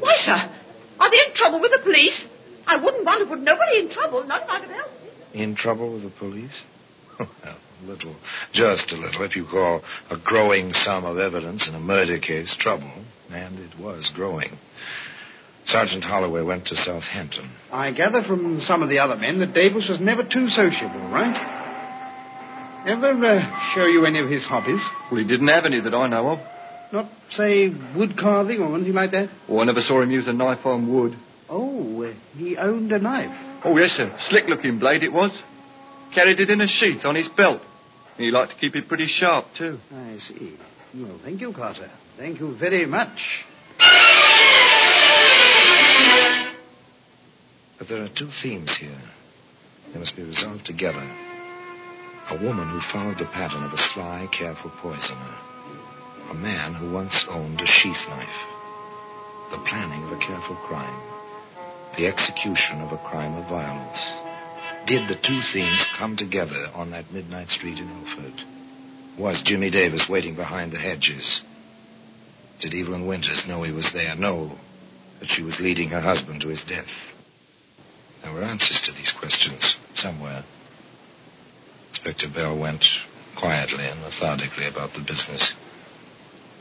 Why, 0.00 0.14
sir? 0.16 0.54
Are 1.00 1.10
they 1.10 1.16
in 1.26 1.34
trouble 1.34 1.60
with 1.60 1.72
the 1.72 1.80
police? 1.82 2.26
I 2.66 2.76
wouldn't 2.76 3.04
want 3.04 3.20
to 3.20 3.26
put 3.26 3.40
nobody 3.40 3.78
in 3.78 3.90
trouble. 3.90 4.24
Not 4.24 4.42
if 4.42 4.50
I 4.50 4.60
could 4.60 4.70
help 4.70 4.90
it. 5.32 5.38
In 5.40 5.54
trouble 5.56 5.94
with 5.94 6.02
the 6.02 6.10
police? 6.10 6.62
Well, 7.18 7.28
a 7.44 7.86
little. 7.86 8.16
Just 8.52 8.90
a 8.92 8.96
little. 8.96 9.22
If 9.22 9.36
you 9.36 9.44
call 9.44 9.82
a 10.10 10.16
growing 10.16 10.72
sum 10.72 11.04
of 11.04 11.18
evidence 11.18 11.68
in 11.68 11.74
a 11.74 11.80
murder 11.80 12.18
case 12.18 12.56
trouble, 12.56 12.92
and 13.30 13.58
it 13.58 13.78
was 13.78 14.10
growing. 14.14 14.50
Sergeant 15.66 16.02
Holloway 16.02 16.42
went 16.42 16.66
to 16.68 16.76
Southampton. 16.76 17.50
I 17.70 17.92
gather 17.92 18.22
from 18.22 18.60
some 18.62 18.82
of 18.82 18.88
the 18.88 19.00
other 19.00 19.16
men 19.16 19.38
that 19.40 19.52
Davis 19.52 19.88
was 19.88 20.00
never 20.00 20.22
too 20.22 20.48
sociable, 20.48 21.10
right? 21.10 21.56
Ever 22.86 23.08
uh, 23.08 23.74
show 23.74 23.84
you 23.84 24.06
any 24.06 24.20
of 24.20 24.30
his 24.30 24.46
hobbies? 24.46 24.80
Well, 25.10 25.20
he 25.20 25.26
didn't 25.26 25.48
have 25.48 25.66
any 25.66 25.80
that 25.80 25.92
I 25.92 26.08
know 26.08 26.28
of. 26.28 26.38
Not, 26.90 27.10
say, 27.28 27.68
wood 27.68 28.16
carving 28.16 28.60
or 28.60 28.74
anything 28.74 28.94
like 28.94 29.10
that? 29.10 29.28
Oh, 29.46 29.58
I 29.58 29.64
never 29.64 29.82
saw 29.82 30.00
him 30.00 30.10
use 30.10 30.26
a 30.26 30.32
knife 30.32 30.64
on 30.64 30.90
wood. 30.90 31.14
Oh, 31.50 32.02
uh, 32.02 32.14
he 32.34 32.56
owned 32.56 32.90
a 32.92 32.98
knife. 32.98 33.60
Oh, 33.62 33.76
yes, 33.76 33.90
sir. 33.90 34.16
Slick-looking 34.30 34.78
blade 34.78 35.02
it 35.02 35.12
was. 35.12 35.32
Carried 36.14 36.40
it 36.40 36.50
in 36.50 36.60
a 36.60 36.66
sheath 36.66 37.04
on 37.04 37.14
his 37.14 37.28
belt. 37.28 37.62
He 38.16 38.30
liked 38.30 38.52
to 38.52 38.58
keep 38.58 38.74
it 38.74 38.88
pretty 38.88 39.06
sharp, 39.06 39.46
too. 39.56 39.78
I 39.92 40.18
see. 40.18 40.56
Well, 40.94 41.20
thank 41.22 41.40
you, 41.40 41.52
Carter. 41.52 41.90
Thank 42.16 42.40
you 42.40 42.56
very 42.56 42.86
much. 42.86 43.44
But 47.78 47.88
there 47.88 48.02
are 48.02 48.08
two 48.08 48.30
themes 48.42 48.76
here. 48.76 49.00
They 49.92 50.00
must 50.00 50.16
be 50.16 50.24
resolved 50.24 50.66
together. 50.66 51.06
A 52.30 52.42
woman 52.42 52.68
who 52.68 52.80
followed 52.92 53.18
the 53.18 53.26
pattern 53.26 53.62
of 53.62 53.72
a 53.72 53.78
sly, 53.78 54.28
careful 54.36 54.70
poisoner. 54.82 55.34
A 56.30 56.34
man 56.34 56.74
who 56.74 56.92
once 56.92 57.24
owned 57.30 57.60
a 57.60 57.66
sheath 57.66 58.08
knife. 58.08 58.28
The 59.50 59.64
planning 59.68 60.02
of 60.04 60.12
a 60.12 60.18
careful 60.18 60.56
crime. 60.56 61.00
The 61.96 62.06
execution 62.06 62.80
of 62.80 62.92
a 62.92 62.98
crime 62.98 63.34
of 63.34 63.48
violence. 63.48 64.27
Did 64.88 65.06
the 65.06 65.16
two 65.16 65.42
things 65.42 65.84
come 65.98 66.16
together 66.16 66.70
on 66.72 66.92
that 66.92 67.12
midnight 67.12 67.50
street 67.50 67.78
in 67.78 67.90
Ilford? 67.90 68.42
Was 69.18 69.42
Jimmy 69.42 69.70
Davis 69.70 70.08
waiting 70.08 70.34
behind 70.34 70.72
the 70.72 70.78
hedges? 70.78 71.42
Did 72.60 72.72
Evelyn 72.72 73.06
Winters 73.06 73.46
know 73.46 73.62
he 73.64 73.70
was 73.70 73.92
there? 73.92 74.16
Know 74.16 74.52
that 75.20 75.28
she 75.28 75.42
was 75.42 75.60
leading 75.60 75.90
her 75.90 76.00
husband 76.00 76.40
to 76.40 76.48
his 76.48 76.62
death? 76.66 76.86
There 78.22 78.32
were 78.32 78.42
answers 78.42 78.80
to 78.86 78.92
these 78.92 79.12
questions 79.12 79.76
somewhere. 79.94 80.42
Inspector 81.90 82.26
Bell 82.34 82.58
went 82.58 82.86
quietly 83.38 83.84
and 83.84 84.00
methodically 84.00 84.68
about 84.68 84.94
the 84.94 85.04
business 85.06 85.54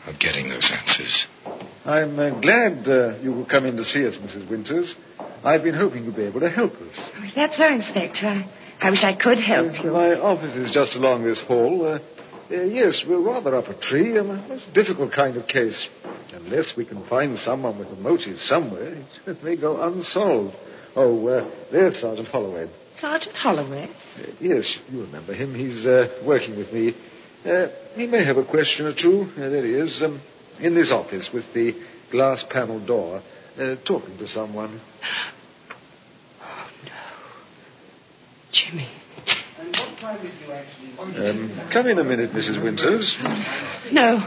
of 0.05 0.19
getting 0.19 0.49
those 0.49 0.69
answers. 0.69 1.27
I'm 1.87 2.19
uh, 2.19 2.41
glad 2.41 2.85
uh, 2.85 3.17
you 3.19 3.33
could 3.33 3.49
come 3.49 3.65
in 3.65 3.77
to 3.77 3.85
see 3.85 4.05
us, 4.05 4.17
Mrs. 4.17 4.49
Winters. 4.49 4.93
I've 5.41 5.63
been 5.63 5.73
hoping 5.73 6.03
you'd 6.03 6.17
be 6.17 6.25
able 6.25 6.41
to 6.41 6.49
help 6.49 6.73
us. 6.73 7.09
That's 7.33 7.55
so, 7.55 7.65
Inspector. 7.65 8.27
I, 8.27 8.45
I 8.81 8.89
wish 8.89 9.05
I 9.05 9.15
could 9.15 9.39
help 9.39 9.81
you. 9.81 9.93
My 9.93 10.15
office 10.19 10.53
is 10.57 10.73
just 10.73 10.97
along 10.97 11.23
this 11.23 11.41
hall. 11.41 11.85
Uh, 11.85 11.99
uh, 12.51 12.61
yes, 12.63 13.05
we're 13.07 13.21
rather 13.21 13.55
up 13.55 13.69
a 13.69 13.73
tree. 13.79 14.17
A 14.17 14.23
most 14.25 14.73
difficult 14.73 15.13
kind 15.13 15.37
of 15.37 15.47
case. 15.47 15.87
Unless 16.33 16.75
we 16.75 16.83
can 16.83 17.05
find 17.07 17.39
someone 17.39 17.79
with 17.79 17.87
a 17.87 17.95
motive 17.95 18.39
somewhere, 18.39 19.01
it 19.25 19.41
may 19.43 19.55
go 19.55 19.81
unsolved. 19.81 20.57
Oh, 20.93 21.25
uh, 21.27 21.49
there's 21.71 22.01
Sergeant 22.01 22.27
Holloway. 22.27 22.69
Sergeant 22.97 23.35
Holloway? 23.37 23.85
Uh, 24.17 24.31
yes, 24.41 24.77
you 24.89 25.03
remember 25.03 25.33
him. 25.33 25.55
He's 25.55 25.85
uh, 25.85 26.21
working 26.25 26.57
with 26.57 26.73
me. 26.73 26.97
Uh, 27.45 27.67
he 27.95 28.07
may 28.07 28.25
have 28.25 28.35
a 28.35 28.45
question 28.45 28.87
or 28.87 28.93
two. 28.93 29.31
Uh, 29.37 29.47
there 29.49 29.65
he 29.65 29.73
is, 29.73 30.03
um, 30.03 30.19
in 30.59 30.75
this 30.75 30.91
office 30.91 31.29
with 31.33 31.45
the 31.53 31.73
glass 32.11 32.43
panel 32.49 32.85
door, 32.85 33.21
uh, 33.57 33.75
talking 33.85 34.17
to 34.17 34.27
someone. 34.27 34.81
Oh, 36.41 36.69
no. 36.85 36.91
Jimmy. 38.51 38.89
Um, 40.99 41.69
come 41.73 41.87
in 41.87 41.97
a 41.97 42.03
minute, 42.03 42.31
Mrs. 42.31 42.63
Winters. 42.63 43.17
No. 43.91 44.17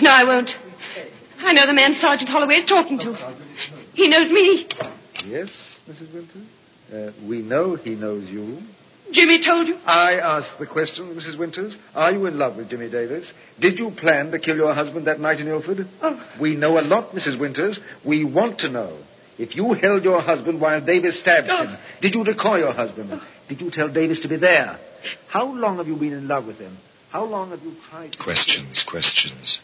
No, 0.00 0.10
I 0.10 0.24
won't. 0.24 0.50
I 1.38 1.52
know 1.52 1.66
the 1.66 1.74
man 1.74 1.94
Sergeant 1.94 2.30
Holloway 2.30 2.56
is 2.56 2.64
talking 2.64 2.98
to. 2.98 3.14
He 3.94 4.08
knows 4.08 4.30
me. 4.30 4.68
Yes, 5.24 5.76
Mrs. 5.88 6.12
Winters? 6.12 6.46
Uh, 6.92 7.12
we 7.28 7.42
know 7.42 7.74
he 7.74 7.94
knows 7.94 8.30
you. 8.30 8.58
Jimmy 9.12 9.42
told 9.44 9.68
you? 9.68 9.76
I 9.86 10.14
asked 10.14 10.58
the 10.58 10.66
question, 10.66 11.14
Mrs. 11.14 11.38
Winters. 11.38 11.76
Are 11.94 12.12
you 12.12 12.26
in 12.26 12.38
love 12.38 12.56
with 12.56 12.68
Jimmy 12.70 12.90
Davis? 12.90 13.30
Did 13.60 13.78
you 13.78 13.90
plan 13.90 14.30
to 14.32 14.38
kill 14.38 14.56
your 14.56 14.74
husband 14.74 15.06
that 15.06 15.20
night 15.20 15.38
in 15.40 15.48
Ilford? 15.48 15.86
Oh. 16.02 16.30
We 16.40 16.56
know 16.56 16.78
a 16.78 16.82
lot, 16.82 17.12
Mrs. 17.12 17.38
Winters. 17.38 17.78
We 18.04 18.24
want 18.24 18.58
to 18.60 18.68
know. 18.68 18.98
If 19.38 19.54
you 19.54 19.74
held 19.74 20.02
your 20.02 20.20
husband 20.22 20.60
while 20.60 20.84
Davis 20.84 21.20
stabbed 21.20 21.48
Oh. 21.50 21.66
him, 21.66 21.76
did 22.00 22.14
you 22.14 22.24
decoy 22.24 22.58
your 22.58 22.72
husband? 22.72 23.10
Oh. 23.12 23.22
Did 23.48 23.60
you 23.60 23.70
tell 23.70 23.88
Davis 23.88 24.20
to 24.20 24.28
be 24.28 24.36
there? 24.36 24.78
How 25.28 25.46
long 25.52 25.76
have 25.76 25.86
you 25.86 25.96
been 25.96 26.12
in 26.14 26.26
love 26.26 26.46
with 26.46 26.56
him? 26.58 26.76
How 27.10 27.24
long 27.24 27.50
have 27.50 27.62
you 27.62 27.74
tried 27.88 28.12
to... 28.12 28.18
Questions, 28.18 28.84
questions. 28.88 29.60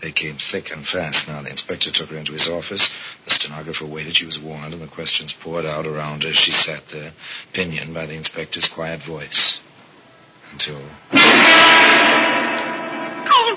They 0.00 0.12
came 0.12 0.38
thick 0.38 0.70
and 0.70 0.86
fast. 0.86 1.26
Now 1.26 1.42
the 1.42 1.50
inspector 1.50 1.90
took 1.92 2.10
her 2.10 2.16
into 2.16 2.32
his 2.32 2.48
office. 2.48 2.92
The 3.24 3.30
stenographer 3.30 3.86
waited. 3.86 4.16
She 4.16 4.26
was 4.26 4.38
warned, 4.38 4.72
and 4.72 4.82
the 4.82 4.88
questions 4.88 5.34
poured 5.42 5.66
out 5.66 5.86
around 5.86 6.22
her 6.22 6.28
as 6.28 6.36
she 6.36 6.52
sat 6.52 6.82
there, 6.92 7.12
pinioned 7.52 7.92
by 7.94 8.06
the 8.06 8.14
inspector's 8.14 8.68
quiet 8.72 9.00
voice. 9.06 9.58
Until 10.52 10.76
All 10.76 10.82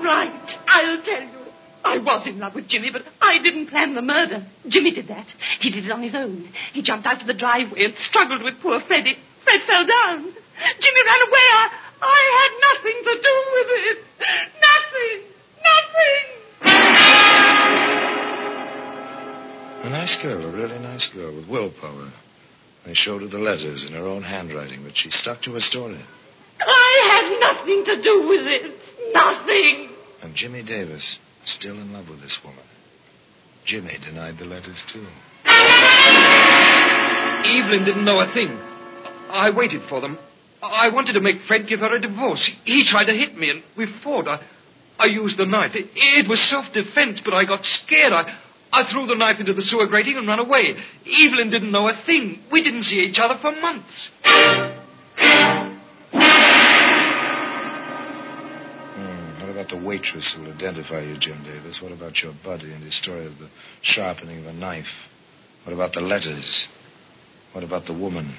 right, 0.04 0.60
I'll 0.68 1.02
tell 1.04 1.22
you. 1.22 1.42
I 1.84 1.98
was 1.98 2.28
in 2.28 2.38
love 2.40 2.54
with 2.54 2.68
Jimmy, 2.68 2.92
but 2.92 3.04
I 3.20 3.42
didn't 3.42 3.68
plan 3.68 3.96
the 3.96 4.02
murder. 4.02 4.46
Jimmy 4.68 4.92
did 4.92 5.08
that. 5.08 5.34
He 5.60 5.72
did 5.72 5.86
it 5.86 5.92
on 5.92 6.04
his 6.04 6.14
own. 6.14 6.50
He 6.74 6.82
jumped 6.82 7.08
out 7.08 7.22
of 7.22 7.28
the 7.28 7.34
driveway 7.34 7.86
and 7.86 7.96
struggled 7.96 8.44
with 8.44 8.60
poor 8.62 8.82
Freddie. 8.82 9.18
Fred 9.44 9.62
fell 9.66 9.86
down. 9.86 10.22
Jimmy 10.22 11.02
ran 11.06 11.22
away. 11.28 11.48
I, 11.58 11.70
I 12.02 12.22
had 12.38 12.52
nothing 12.70 12.98
to 13.04 13.14
do 13.22 13.36
with 13.56 13.68
it. 13.72 13.98
Nothing. 14.62 15.31
Nothing. 15.64 16.42
a 19.84 19.90
nice 19.90 20.18
girl, 20.22 20.46
a 20.46 20.52
really 20.52 20.80
nice 20.80 21.10
girl 21.10 21.36
with 21.36 21.48
willpower. 21.48 22.12
They 22.86 22.94
showed 22.94 23.22
her 23.22 23.28
the 23.28 23.40
letters 23.40 23.86
in 23.86 23.94
her 23.94 24.06
own 24.06 24.24
handwriting, 24.24 24.84
but 24.84 24.98
she 24.98 25.12
stuck 25.12 25.42
to 25.44 25.54
her 25.54 25.60
story. 25.60 26.02
I 26.60 27.10
had 27.10 27.40
nothing 27.40 27.86
to 27.86 28.02
do 28.02 28.28
with 28.28 28.48
it. 28.48 29.14
Nothing. 29.14 29.90
And 30.22 30.36
Jimmy 30.36 30.64
Davis, 30.64 31.18
still 31.46 31.80
in 31.80 31.94
love 31.94 32.10
with 32.10 32.22
this 32.22 32.40
woman. 32.44 32.64
Jimmy 33.66 33.98
denied 34.04 34.38
the 34.38 34.46
letters, 34.46 34.84
too. 34.92 35.06
Evelyn 37.46 37.86
didn't 37.86 38.06
know 38.06 38.20
a 38.20 38.32
thing. 38.34 38.50
I 39.30 39.52
waited 39.56 39.84
for 39.88 40.02
them. 40.02 40.18
I 40.62 40.90
wanted 40.90 41.14
to 41.14 41.22
make 41.22 41.42
Fred 41.42 41.68
give 41.68 41.80
her 41.80 41.96
a 41.96 42.00
divorce. 42.00 42.52
He 42.66 42.84
tried 42.86 43.06
to 43.06 43.14
hit 43.14 43.36
me, 43.36 43.50
and 43.50 43.64
we 43.78 43.88
fought. 44.04 44.28
I, 44.28 44.42
I 45.02 45.08
used 45.08 45.38
the 45.38 45.46
knife. 45.46 45.72
It, 45.76 45.90
it 45.96 46.30
was 46.30 46.40
self-defense, 46.40 47.22
but 47.26 47.34
I 47.34 47.46
got 47.46 47.66
scared. 47.66 48.14
I, 48.14 48.38
I 48.72 48.90
threw 48.90 49.08
the 49.08 49.16
knife 49.16 49.40
into 49.40 49.54
the 49.54 49.64
sewer 49.64 49.88
grating 49.88 50.18
and 50.18 50.28
ran 50.28 50.40
away. 50.40 50.76
Evelyn 51.06 51.50
didn't 51.50 51.72
know 51.72 51.88
a 51.88 52.00
thing. 52.06 52.40
We 52.52 52.64
didn't 52.64 52.84
see 52.84 52.98
each 52.98 53.18
other 53.20 53.40
for 53.42 53.52
months. 53.52 54.10
Hmm, 58.94 59.42
what 59.42 59.50
about 59.50 59.70
the 59.70 59.82
waitress 59.84 60.34
who 60.36 60.44
will 60.44 60.54
identify 60.54 61.02
you, 61.02 61.18
Jim 61.18 61.44
Davis? 61.44 61.82
What 61.82 61.92
about 61.92 62.22
your 62.22 62.34
buddy 62.44 62.72
and 62.72 62.84
his 62.84 62.96
story 62.96 63.26
of 63.26 63.40
the 63.40 63.50
sharpening 63.82 64.40
of 64.40 64.46
a 64.46 64.54
knife? 64.54 64.86
What 65.66 65.74
about 65.74 65.94
the 65.94 66.02
letters? 66.02 66.68
What 67.54 67.64
about 67.64 67.86
the 67.88 67.94
woman? 67.94 68.36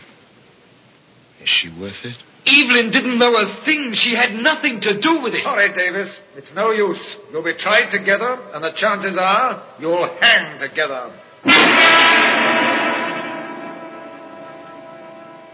Is 1.43 1.49
she 1.49 1.69
worth 1.69 2.05
it? 2.05 2.17
Evelyn 2.47 2.91
didn't 2.91 3.19
know 3.19 3.35
a 3.37 3.63
thing. 3.65 3.93
She 3.93 4.15
had 4.15 4.33
nothing 4.33 4.81
to 4.81 5.01
do 5.01 5.23
with 5.23 5.35
it. 5.35 5.43
Sorry, 5.43 5.73
Davis. 5.73 6.19
It's 6.37 6.53
no 6.55 6.73
use. 6.73 7.17
You'll 7.31 7.45
be 7.45 7.55
tried 7.57 7.91
together, 7.91 8.37
and 8.53 8.65
the 8.65 8.73
chances 8.77 9.17
are 9.19 9.63
you'll 9.79 10.09
hang 10.21 10.59
together. 10.59 11.19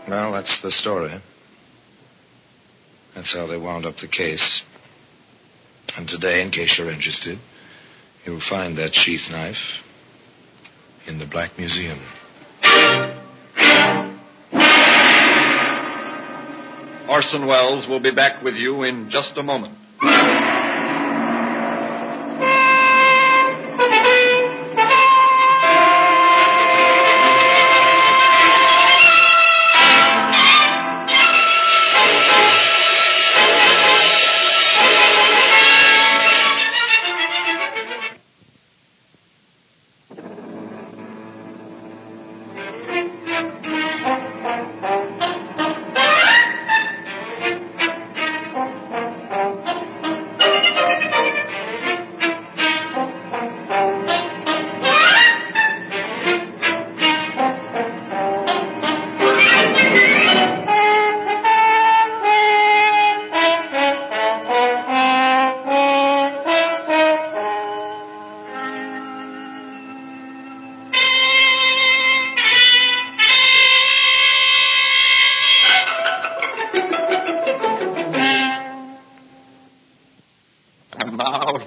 Well, 0.09 0.33
that's 0.33 0.63
the 0.63 0.71
story. 0.71 1.21
That's 3.15 3.35
how 3.35 3.47
they 3.47 3.59
wound 3.59 3.85
up 3.85 3.97
the 4.01 4.09
case. 4.09 4.63
And 5.97 6.09
today, 6.09 6.43
in 6.43 6.51
case 6.51 6.79
you're 6.79 6.91
interested, 6.91 7.39
you'll 8.25 8.41
find 8.41 8.79
that 8.79 8.95
sheath 8.95 9.31
knife 9.31 9.83
in 11.07 11.19
the 11.19 11.27
Black 11.27 11.59
Museum. 11.59 12.01
Orson 17.09 17.47
Welles 17.47 17.89
will 17.89 18.03
be 18.03 18.15
back 18.15 18.43
with 18.43 18.55
you 18.55 18.83
in 18.83 19.09
just 19.11 19.37
a 19.37 19.43
moment. 19.43 19.75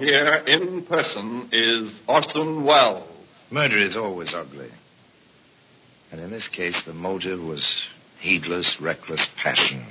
Here 0.02 0.42
in 0.46 0.84
person 0.84 1.48
is 1.52 1.92
Orson 2.08 2.64
Welles. 2.64 3.08
Murder 3.50 3.78
is 3.78 3.96
always 3.96 4.34
ugly. 4.34 4.70
And 6.10 6.20
in 6.20 6.30
this 6.30 6.48
case, 6.48 6.82
the 6.84 6.92
motive 6.92 7.40
was 7.40 7.80
heedless, 8.20 8.78
reckless 8.80 9.26
passion. 9.42 9.86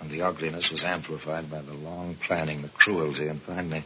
And 0.00 0.10
the 0.10 0.22
ugliness 0.22 0.70
was 0.70 0.84
amplified 0.84 1.50
by 1.50 1.62
the 1.62 1.72
long 1.72 2.16
planning, 2.26 2.62
the 2.62 2.68
cruelty, 2.68 3.28
and 3.28 3.40
finally, 3.40 3.84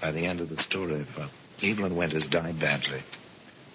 by 0.00 0.10
the 0.10 0.26
end 0.26 0.40
of 0.40 0.48
the 0.48 0.62
story, 0.62 1.06
but 1.16 1.30
Evelyn 1.62 1.96
Winters 1.96 2.26
died 2.26 2.58
badly, 2.58 3.02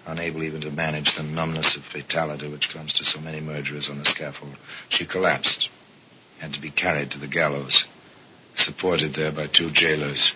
unable 0.06 0.42
even 0.42 0.60
to 0.60 0.70
manage 0.70 1.14
the 1.16 1.22
numbness 1.22 1.76
of 1.76 1.82
fatality 1.92 2.50
which 2.50 2.68
comes 2.72 2.92
to 2.94 3.04
so 3.04 3.20
many 3.20 3.40
murderers 3.40 3.88
on 3.88 3.98
the 3.98 4.04
scaffold. 4.04 4.56
She 4.90 5.06
collapsed, 5.06 5.68
had 6.40 6.52
to 6.52 6.60
be 6.60 6.70
carried 6.70 7.12
to 7.12 7.18
the 7.18 7.28
gallows, 7.28 7.86
supported 8.56 9.14
there 9.14 9.32
by 9.32 9.46
two 9.46 9.70
jailers. 9.72 10.34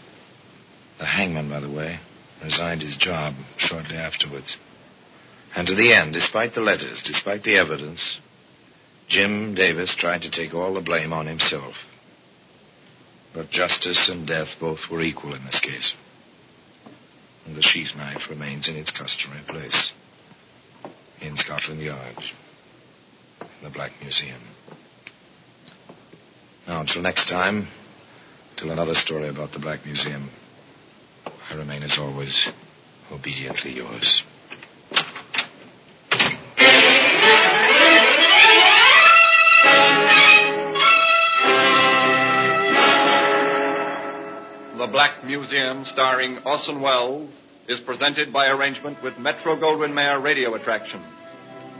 The 0.99 1.07
hangman, 1.07 1.49
by 1.49 1.61
the 1.61 1.71
way, 1.71 1.99
resigned 2.43 2.83
his 2.83 2.97
job 2.97 3.35
shortly 3.57 3.97
afterwards. 3.97 4.57
And 5.55 5.67
to 5.67 5.75
the 5.75 5.93
end, 5.93 6.13
despite 6.15 6.55
the 6.55 6.61
letters, 6.61 7.03
despite 7.03 7.43
the 7.43 7.57
evidence, 7.57 8.19
Jim 9.09 9.55
Davis 9.55 9.95
tried 9.95 10.23
to 10.23 10.31
take 10.31 10.55
all 10.55 10.75
the 10.75 10.81
blame 10.81 11.13
on 11.13 11.27
himself. 11.27 11.75
But 13.35 13.51
justice 13.51 14.09
and 14.09 14.27
death 14.27 14.57
both 14.61 14.91
were 14.91 15.03
equal 15.03 15.35
in 15.35 15.45
this 15.45 15.61
case. 15.61 15.95
And 17.45 17.57
the 17.57 17.63
sheath 17.63 17.97
knife 17.97 18.31
remains 18.31 18.69
in 18.69 18.77
its 18.77 18.91
customary 18.91 19.43
place 19.47 19.93
in 21.21 21.37
Scotland 21.37 21.81
Yard, 21.81 22.17
in 23.41 23.65
the 23.65 23.71
Black 23.71 23.93
Museum. 24.01 24.41
Now, 26.67 26.81
until 26.81 27.03
next 27.03 27.29
time, 27.29 27.69
till 28.57 28.71
another 28.71 28.95
story 28.95 29.29
about 29.29 29.53
the 29.53 29.59
Black 29.59 29.85
Museum, 29.85 30.31
I 31.51 31.55
remain, 31.55 31.83
as 31.83 31.99
always, 31.99 32.49
obediently 33.11 33.73
yours. 33.73 34.23
The 44.79 44.87
Black 44.87 45.25
Museum, 45.25 45.85
starring 45.85 46.39
Orson 46.45 46.81
Welles, 46.81 47.31
is 47.69 47.81
presented 47.81 48.33
by 48.33 48.49
arrangement 48.49 49.03
with 49.03 49.19
Metro 49.19 49.57
Goldwyn 49.57 49.95
Mayer 49.95 50.21
Radio 50.21 50.55
Attractions. 50.55 51.05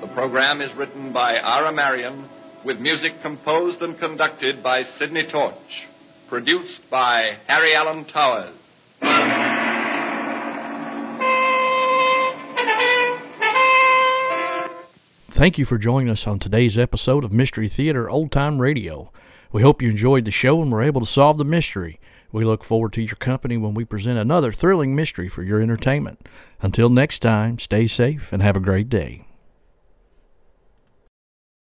The 0.01 0.09
program 0.09 0.61
is 0.61 0.77
written 0.77 1.13
by 1.13 1.37
Ira 1.37 1.73
Marion, 1.73 2.29
with 2.65 2.79
music 2.79 3.13
composed 3.23 3.83
and 3.83 3.99
conducted 3.99 4.63
by 4.63 4.83
Sidney 4.99 5.27
Torch. 5.31 5.87
Produced 6.29 6.81
by 6.91 7.39
Harry 7.47 7.75
Alan 7.75 8.05
Towers. 8.05 8.55
Thank 15.43 15.59
you 15.59 15.65
for 15.65 15.77
joining 15.77 16.09
us 16.09 16.29
on 16.29 16.39
today's 16.39 16.79
episode 16.79 17.25
of 17.25 17.33
Mystery 17.33 17.69
Theater 17.69 18.09
Old 18.09 18.31
Time 18.31 18.61
Radio. 18.61 19.11
We 19.51 19.63
hope 19.63 19.83
you 19.83 19.91
enjoyed 19.91 20.25
the 20.25 20.31
show 20.31 20.63
and 20.63 20.71
were 20.71 20.85
able 20.85 21.01
to 21.01 21.07
solve 21.07 21.37
the 21.37 21.45
mystery. 21.45 21.99
We 22.31 22.45
look 22.45 22.63
forward 22.63 22.93
to 22.93 23.03
your 23.03 23.17
company 23.17 23.57
when 23.57 23.75
we 23.75 23.85
present 23.85 24.21
another 24.21 24.53
thrilling 24.53 24.95
mystery 24.95 25.29
for 25.29 25.43
your 25.43 25.61
entertainment. 25.61 26.29
Until 26.61 26.89
next 26.89 27.19
time, 27.19 27.59
stay 27.59 27.89
safe 27.89 28.33
and 28.33 28.41
have 28.41 28.57
a 28.57 28.61
great 28.61 28.89
day. 28.89 29.25